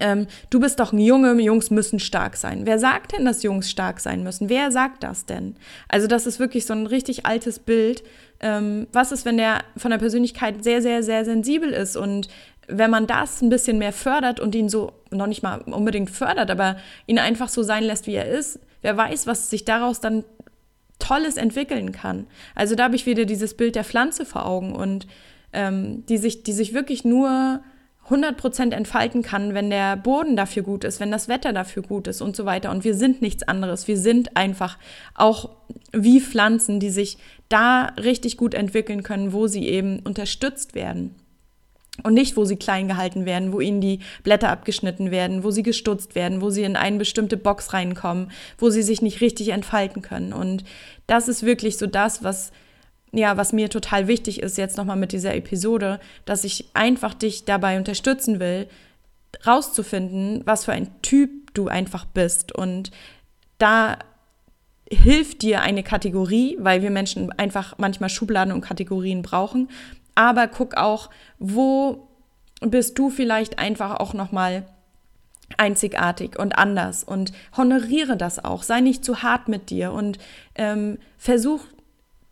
ähm, 0.00 0.26
du 0.50 0.60
bist 0.60 0.80
doch 0.80 0.92
ein 0.92 0.98
Junge, 0.98 1.40
Jungs 1.40 1.70
müssen 1.70 1.98
stark 1.98 2.36
sein. 2.36 2.62
Wer 2.64 2.78
sagt 2.78 3.12
denn, 3.12 3.24
dass 3.24 3.42
Jungs 3.42 3.70
stark 3.70 4.00
sein 4.00 4.22
müssen? 4.22 4.48
Wer 4.48 4.72
sagt 4.72 5.02
das 5.02 5.26
denn? 5.26 5.56
Also 5.88 6.06
das 6.06 6.26
ist 6.26 6.40
wirklich 6.40 6.66
so 6.66 6.74
ein 6.74 6.86
richtig 6.86 7.24
altes 7.24 7.58
Bild. 7.58 8.02
Ähm, 8.40 8.88
was 8.92 9.12
ist, 9.12 9.24
wenn 9.24 9.36
der 9.36 9.60
von 9.76 9.90
der 9.90 9.98
Persönlichkeit 9.98 10.62
sehr, 10.62 10.82
sehr, 10.82 11.02
sehr 11.02 11.24
sensibel 11.24 11.70
ist 11.70 11.96
und 11.96 12.28
wenn 12.68 12.90
man 12.90 13.06
das 13.06 13.42
ein 13.42 13.48
bisschen 13.48 13.78
mehr 13.78 13.92
fördert 13.92 14.40
und 14.40 14.54
ihn 14.54 14.68
so 14.68 14.92
noch 15.10 15.28
nicht 15.28 15.42
mal 15.42 15.60
unbedingt 15.60 16.10
fördert, 16.10 16.50
aber 16.50 16.76
ihn 17.06 17.18
einfach 17.18 17.48
so 17.48 17.62
sein 17.62 17.84
lässt, 17.84 18.06
wie 18.08 18.14
er 18.14 18.26
ist, 18.26 18.58
wer 18.82 18.96
weiß, 18.96 19.26
was 19.26 19.50
sich 19.50 19.64
daraus 19.64 20.00
dann 20.00 20.24
Tolles 20.98 21.36
entwickeln 21.36 21.92
kann. 21.92 22.26
Also 22.54 22.74
da 22.74 22.84
habe 22.84 22.96
ich 22.96 23.06
wieder 23.06 23.24
dieses 23.24 23.56
Bild 23.56 23.76
der 23.76 23.84
Pflanze 23.84 24.24
vor 24.24 24.46
Augen 24.46 24.74
und 24.74 25.06
ähm, 25.52 26.04
die, 26.06 26.18
sich, 26.18 26.42
die 26.42 26.52
sich 26.52 26.74
wirklich 26.74 27.04
nur 27.04 27.62
100% 28.08 28.72
entfalten 28.72 29.22
kann, 29.22 29.54
wenn 29.54 29.70
der 29.70 29.96
Boden 29.96 30.36
dafür 30.36 30.62
gut 30.62 30.84
ist, 30.84 31.00
wenn 31.00 31.10
das 31.10 31.28
Wetter 31.28 31.52
dafür 31.52 31.82
gut 31.82 32.06
ist 32.06 32.20
und 32.20 32.36
so 32.36 32.44
weiter. 32.44 32.70
Und 32.70 32.84
wir 32.84 32.94
sind 32.94 33.22
nichts 33.22 33.42
anderes. 33.42 33.88
Wir 33.88 33.98
sind 33.98 34.36
einfach 34.36 34.78
auch 35.14 35.50
wie 35.92 36.20
Pflanzen, 36.20 36.78
die 36.78 36.90
sich 36.90 37.18
da 37.48 37.92
richtig 38.02 38.36
gut 38.36 38.54
entwickeln 38.54 39.02
können, 39.02 39.32
wo 39.32 39.46
sie 39.46 39.66
eben 39.66 40.00
unterstützt 40.00 40.74
werden. 40.74 41.16
Und 42.02 42.14
nicht, 42.14 42.36
wo 42.36 42.44
sie 42.44 42.56
klein 42.56 42.88
gehalten 42.88 43.24
werden, 43.24 43.52
wo 43.52 43.60
ihnen 43.60 43.80
die 43.80 44.00
Blätter 44.22 44.50
abgeschnitten 44.50 45.10
werden, 45.10 45.42
wo 45.44 45.50
sie 45.50 45.62
gestutzt 45.62 46.14
werden, 46.14 46.42
wo 46.42 46.50
sie 46.50 46.62
in 46.62 46.76
eine 46.76 46.98
bestimmte 46.98 47.38
Box 47.38 47.72
reinkommen, 47.72 48.30
wo 48.58 48.68
sie 48.68 48.82
sich 48.82 49.00
nicht 49.00 49.22
richtig 49.22 49.48
entfalten 49.48 50.02
können. 50.02 50.34
Und 50.34 50.64
das 51.06 51.26
ist 51.26 51.44
wirklich 51.44 51.78
so 51.78 51.86
das, 51.86 52.22
was 52.22 52.52
ja, 53.16 53.36
was 53.36 53.52
mir 53.52 53.70
total 53.70 54.08
wichtig 54.08 54.42
ist 54.42 54.58
jetzt 54.58 54.76
nochmal 54.76 54.96
mit 54.96 55.12
dieser 55.12 55.34
Episode, 55.34 56.00
dass 56.24 56.44
ich 56.44 56.66
einfach 56.74 57.14
dich 57.14 57.44
dabei 57.44 57.78
unterstützen 57.78 58.40
will, 58.40 58.68
rauszufinden, 59.46 60.42
was 60.44 60.64
für 60.64 60.72
ein 60.72 60.90
Typ 61.02 61.54
du 61.54 61.68
einfach 61.68 62.04
bist. 62.04 62.52
Und 62.52 62.90
da 63.58 63.98
hilft 64.90 65.42
dir 65.42 65.62
eine 65.62 65.82
Kategorie, 65.82 66.56
weil 66.60 66.82
wir 66.82 66.90
Menschen 66.90 67.32
einfach 67.32 67.74
manchmal 67.78 68.10
Schubladen 68.10 68.52
und 68.52 68.60
Kategorien 68.60 69.22
brauchen. 69.22 69.68
Aber 70.14 70.46
guck 70.46 70.76
auch, 70.76 71.10
wo 71.38 72.08
bist 72.60 72.98
du 72.98 73.10
vielleicht 73.10 73.58
einfach 73.58 73.96
auch 73.96 74.14
nochmal 74.14 74.66
einzigartig 75.58 76.38
und 76.38 76.58
anders 76.58 77.04
und 77.04 77.32
honoriere 77.56 78.16
das 78.16 78.44
auch. 78.44 78.62
Sei 78.62 78.80
nicht 78.80 79.04
zu 79.04 79.22
hart 79.22 79.48
mit 79.48 79.70
dir 79.70 79.92
und 79.92 80.18
ähm, 80.54 80.98
versuch 81.18 81.60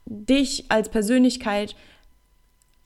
dich 0.07 0.67
als 0.71 0.89
Persönlichkeit 0.89 1.75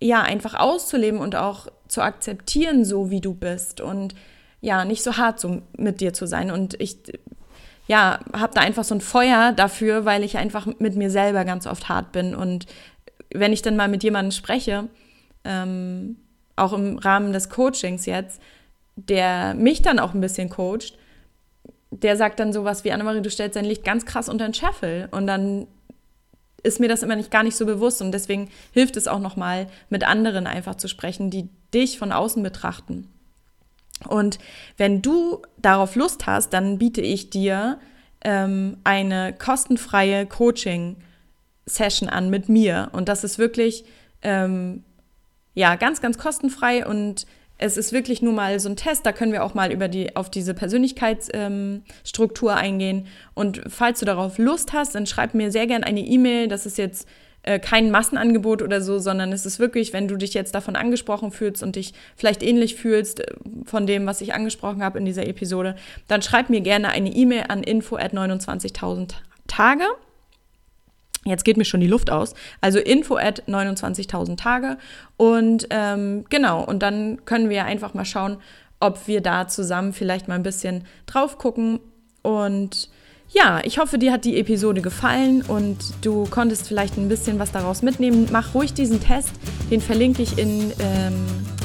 ja 0.00 0.22
einfach 0.22 0.54
auszuleben 0.54 1.20
und 1.20 1.34
auch 1.34 1.68
zu 1.88 2.02
akzeptieren, 2.02 2.84
so 2.84 3.10
wie 3.10 3.20
du 3.20 3.34
bist 3.34 3.80
und 3.80 4.14
ja, 4.60 4.84
nicht 4.84 5.02
so 5.02 5.16
hart 5.16 5.40
so 5.40 5.62
mit 5.76 6.00
dir 6.00 6.12
zu 6.12 6.26
sein. 6.26 6.50
Und 6.50 6.80
ich 6.80 6.98
ja, 7.86 8.20
habe 8.32 8.54
da 8.54 8.60
einfach 8.60 8.84
so 8.84 8.94
ein 8.94 9.00
Feuer 9.00 9.52
dafür, 9.52 10.04
weil 10.04 10.22
ich 10.22 10.36
einfach 10.36 10.66
mit 10.78 10.94
mir 10.94 11.10
selber 11.10 11.44
ganz 11.44 11.66
oft 11.66 11.88
hart 11.88 12.12
bin. 12.12 12.34
Und 12.34 12.66
wenn 13.32 13.52
ich 13.52 13.62
dann 13.62 13.76
mal 13.76 13.88
mit 13.88 14.02
jemandem 14.02 14.32
spreche, 14.32 14.88
ähm, 15.44 16.16
auch 16.54 16.72
im 16.72 16.98
Rahmen 16.98 17.32
des 17.32 17.48
Coachings 17.48 18.04
jetzt, 18.04 18.42
der 18.96 19.54
mich 19.54 19.80
dann 19.80 19.98
auch 19.98 20.12
ein 20.12 20.20
bisschen 20.20 20.50
coacht, 20.50 20.98
der 21.90 22.16
sagt 22.16 22.40
dann 22.40 22.52
sowas 22.52 22.84
wie, 22.84 22.92
Annemarie, 22.92 23.22
du 23.22 23.30
stellst 23.30 23.56
dein 23.56 23.64
Licht 23.64 23.84
ganz 23.84 24.04
krass 24.04 24.28
unter 24.28 24.44
den 24.44 24.54
Scheffel. 24.54 25.08
Und 25.10 25.26
dann 25.26 25.66
ist 26.62 26.80
mir 26.80 26.88
das 26.88 27.02
immer 27.02 27.16
nicht 27.16 27.30
gar 27.30 27.42
nicht 27.42 27.56
so 27.56 27.66
bewusst 27.66 28.02
und 28.02 28.12
deswegen 28.12 28.50
hilft 28.72 28.96
es 28.96 29.08
auch 29.08 29.20
nochmal 29.20 29.68
mit 29.90 30.04
anderen 30.04 30.46
einfach 30.46 30.74
zu 30.74 30.88
sprechen, 30.88 31.30
die 31.30 31.48
dich 31.72 31.98
von 31.98 32.12
außen 32.12 32.42
betrachten. 32.42 33.08
Und 34.06 34.38
wenn 34.76 35.02
du 35.02 35.42
darauf 35.56 35.96
Lust 35.96 36.26
hast, 36.26 36.52
dann 36.52 36.78
biete 36.78 37.00
ich 37.00 37.30
dir 37.30 37.78
ähm, 38.22 38.78
eine 38.84 39.32
kostenfreie 39.32 40.26
Coaching-Session 40.26 42.08
an 42.08 42.30
mit 42.30 42.48
mir. 42.48 42.90
Und 42.92 43.08
das 43.08 43.24
ist 43.24 43.38
wirklich 43.38 43.84
ähm, 44.22 44.84
ja 45.54 45.76
ganz, 45.76 46.00
ganz 46.00 46.18
kostenfrei 46.18 46.86
und 46.86 47.26
es 47.58 47.76
ist 47.76 47.92
wirklich 47.92 48.22
nur 48.22 48.32
mal 48.32 48.58
so 48.60 48.68
ein 48.68 48.76
Test, 48.76 49.04
da 49.04 49.12
können 49.12 49.32
wir 49.32 49.44
auch 49.44 49.54
mal 49.54 49.72
über 49.72 49.88
die, 49.88 50.14
auf 50.16 50.30
diese 50.30 50.54
Persönlichkeitsstruktur 50.54 52.52
ähm, 52.52 52.58
eingehen. 52.58 53.06
Und 53.34 53.60
falls 53.66 53.98
du 54.00 54.06
darauf 54.06 54.38
Lust 54.38 54.72
hast, 54.72 54.94
dann 54.94 55.06
schreib 55.06 55.34
mir 55.34 55.50
sehr 55.50 55.66
gerne 55.66 55.84
eine 55.84 56.00
E-Mail. 56.00 56.46
Das 56.46 56.66
ist 56.66 56.78
jetzt 56.78 57.08
äh, 57.42 57.58
kein 57.58 57.90
Massenangebot 57.90 58.62
oder 58.62 58.80
so, 58.80 59.00
sondern 59.00 59.32
es 59.32 59.44
ist 59.44 59.58
wirklich, 59.58 59.92
wenn 59.92 60.06
du 60.06 60.16
dich 60.16 60.34
jetzt 60.34 60.54
davon 60.54 60.76
angesprochen 60.76 61.32
fühlst 61.32 61.62
und 61.64 61.74
dich 61.76 61.94
vielleicht 62.16 62.42
ähnlich 62.44 62.76
fühlst 62.76 63.20
äh, 63.20 63.26
von 63.64 63.86
dem, 63.86 64.06
was 64.06 64.20
ich 64.20 64.34
angesprochen 64.34 64.82
habe 64.84 64.98
in 64.98 65.04
dieser 65.04 65.26
Episode, 65.26 65.74
dann 66.06 66.22
schreib 66.22 66.50
mir 66.50 66.60
gerne 66.60 66.90
eine 66.90 67.10
E-Mail 67.10 67.44
an 67.48 67.64
info 67.64 67.96
at 67.96 68.12
29.000 68.12 69.14
Tage. 69.48 69.84
Jetzt 71.28 71.44
geht 71.44 71.56
mir 71.56 71.64
schon 71.64 71.80
die 71.80 71.86
Luft 71.86 72.10
aus. 72.10 72.34
Also 72.60 72.78
info 72.78 73.16
at 73.16 73.42
29.000 73.48 74.36
Tage. 74.36 74.78
Und 75.16 75.66
ähm, 75.70 76.24
genau, 76.28 76.64
und 76.64 76.82
dann 76.82 77.24
können 77.24 77.50
wir 77.50 77.64
einfach 77.64 77.94
mal 77.94 78.04
schauen, 78.04 78.38
ob 78.80 79.06
wir 79.06 79.20
da 79.20 79.48
zusammen 79.48 79.92
vielleicht 79.92 80.28
mal 80.28 80.34
ein 80.34 80.42
bisschen 80.42 80.84
drauf 81.06 81.38
gucken. 81.38 81.80
Und 82.22 82.88
ja, 83.30 83.60
ich 83.64 83.78
hoffe, 83.78 83.98
dir 83.98 84.12
hat 84.12 84.24
die 84.24 84.38
Episode 84.38 84.80
gefallen 84.80 85.42
und 85.42 85.76
du 86.02 86.24
konntest 86.30 86.66
vielleicht 86.66 86.96
ein 86.96 87.08
bisschen 87.08 87.38
was 87.38 87.52
daraus 87.52 87.82
mitnehmen. 87.82 88.28
Mach 88.32 88.54
ruhig 88.54 88.72
diesen 88.72 89.00
Test, 89.00 89.32
den 89.70 89.80
verlinke 89.80 90.22
ich 90.22 90.38
in, 90.38 90.72
ähm, 90.80 91.14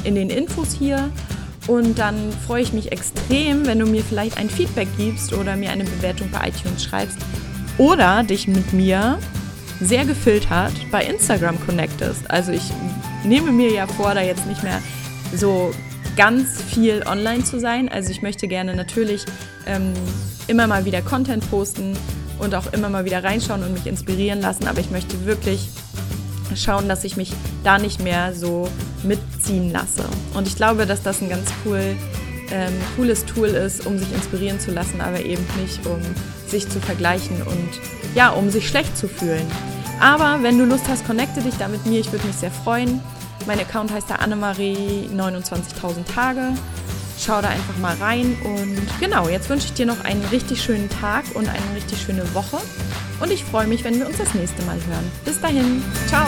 in 0.03 0.15
den 0.15 0.29
Infos 0.29 0.73
hier. 0.73 1.09
Und 1.67 1.97
dann 1.97 2.15
freue 2.45 2.61
ich 2.61 2.73
mich 2.73 2.91
extrem, 2.91 3.65
wenn 3.65 3.79
du 3.79 3.85
mir 3.85 4.03
vielleicht 4.03 4.37
ein 4.37 4.49
Feedback 4.49 4.89
gibst 4.97 5.33
oder 5.33 5.55
mir 5.55 5.71
eine 5.71 5.85
Bewertung 5.85 6.29
bei 6.29 6.49
iTunes 6.49 6.83
schreibst 6.83 7.17
oder 7.77 8.23
dich 8.23 8.47
mit 8.49 8.73
mir 8.73 9.17
sehr 9.85 10.05
gefiltert 10.05 10.73
bei 10.91 11.03
Instagram 11.03 11.59
connectest. 11.65 12.29
Also 12.29 12.51
ich 12.51 12.63
nehme 13.23 13.51
mir 13.51 13.71
ja 13.71 13.87
vor, 13.87 14.13
da 14.13 14.21
jetzt 14.21 14.45
nicht 14.47 14.63
mehr 14.63 14.79
so 15.35 15.71
ganz 16.15 16.61
viel 16.61 17.03
online 17.05 17.43
zu 17.43 17.59
sein. 17.59 17.89
Also 17.89 18.11
ich 18.11 18.21
möchte 18.21 18.47
gerne 18.47 18.75
natürlich 18.75 19.25
ähm, 19.65 19.93
immer 20.47 20.67
mal 20.67 20.85
wieder 20.85 21.01
Content 21.01 21.49
posten 21.49 21.97
und 22.39 22.55
auch 22.55 22.71
immer 22.73 22.89
mal 22.89 23.05
wieder 23.05 23.23
reinschauen 23.23 23.63
und 23.63 23.73
mich 23.73 23.87
inspirieren 23.87 24.41
lassen, 24.41 24.67
aber 24.67 24.79
ich 24.79 24.91
möchte 24.91 25.25
wirklich 25.25 25.69
schauen, 26.55 26.87
dass 26.87 27.03
ich 27.03 27.15
mich 27.17 27.31
da 27.63 27.77
nicht 27.79 28.01
mehr 28.01 28.33
so 28.33 28.67
mitziehen 29.03 29.71
lasse. 29.71 30.03
Und 30.33 30.47
ich 30.47 30.55
glaube, 30.55 30.85
dass 30.85 31.01
das 31.01 31.21
ein 31.21 31.29
ganz 31.29 31.49
cool, 31.65 31.95
ähm, 32.51 32.73
cooles 32.95 33.25
Tool 33.25 33.47
ist, 33.47 33.85
um 33.85 33.97
sich 33.97 34.11
inspirieren 34.13 34.59
zu 34.59 34.71
lassen, 34.71 35.01
aber 35.01 35.23
eben 35.23 35.43
nicht, 35.61 35.85
um 35.85 35.99
sich 36.47 36.69
zu 36.69 36.79
vergleichen 36.79 37.41
und 37.41 37.69
ja, 38.13 38.29
um 38.29 38.49
sich 38.49 38.67
schlecht 38.67 38.95
zu 38.97 39.07
fühlen. 39.07 39.45
Aber 40.03 40.43
wenn 40.43 40.57
du 40.57 40.65
Lust 40.65 40.89
hast, 40.89 41.07
connecte 41.07 41.41
dich 41.41 41.55
da 41.55 41.69
mit 41.69 41.85
mir. 41.85 42.01
Ich 42.01 42.11
würde 42.11 42.27
mich 42.27 42.35
sehr 42.35 42.51
freuen. 42.51 42.99
Mein 43.47 43.57
Account 43.57 43.89
heißt 43.89 44.09
da 44.09 44.15
Annemarie 44.15 45.09
29.000 45.15 46.03
Tage. 46.13 46.49
Schau 47.17 47.41
da 47.41 47.47
einfach 47.47 47.77
mal 47.77 47.95
rein 48.01 48.35
und 48.43 48.85
genau, 48.99 49.29
jetzt 49.29 49.49
wünsche 49.49 49.67
ich 49.67 49.73
dir 49.73 49.85
noch 49.85 50.03
einen 50.03 50.23
richtig 50.25 50.61
schönen 50.61 50.89
Tag 50.89 51.23
und 51.35 51.47
eine 51.47 51.75
richtig 51.75 52.01
schöne 52.01 52.33
Woche 52.33 52.57
und 53.21 53.31
ich 53.31 53.45
freue 53.45 53.67
mich, 53.67 53.83
wenn 53.83 53.97
wir 53.99 54.07
uns 54.07 54.17
das 54.17 54.33
nächste 54.33 54.61
Mal 54.63 54.75
hören. 54.87 55.09
Bis 55.23 55.39
dahin, 55.39 55.81
ciao! 56.07 56.25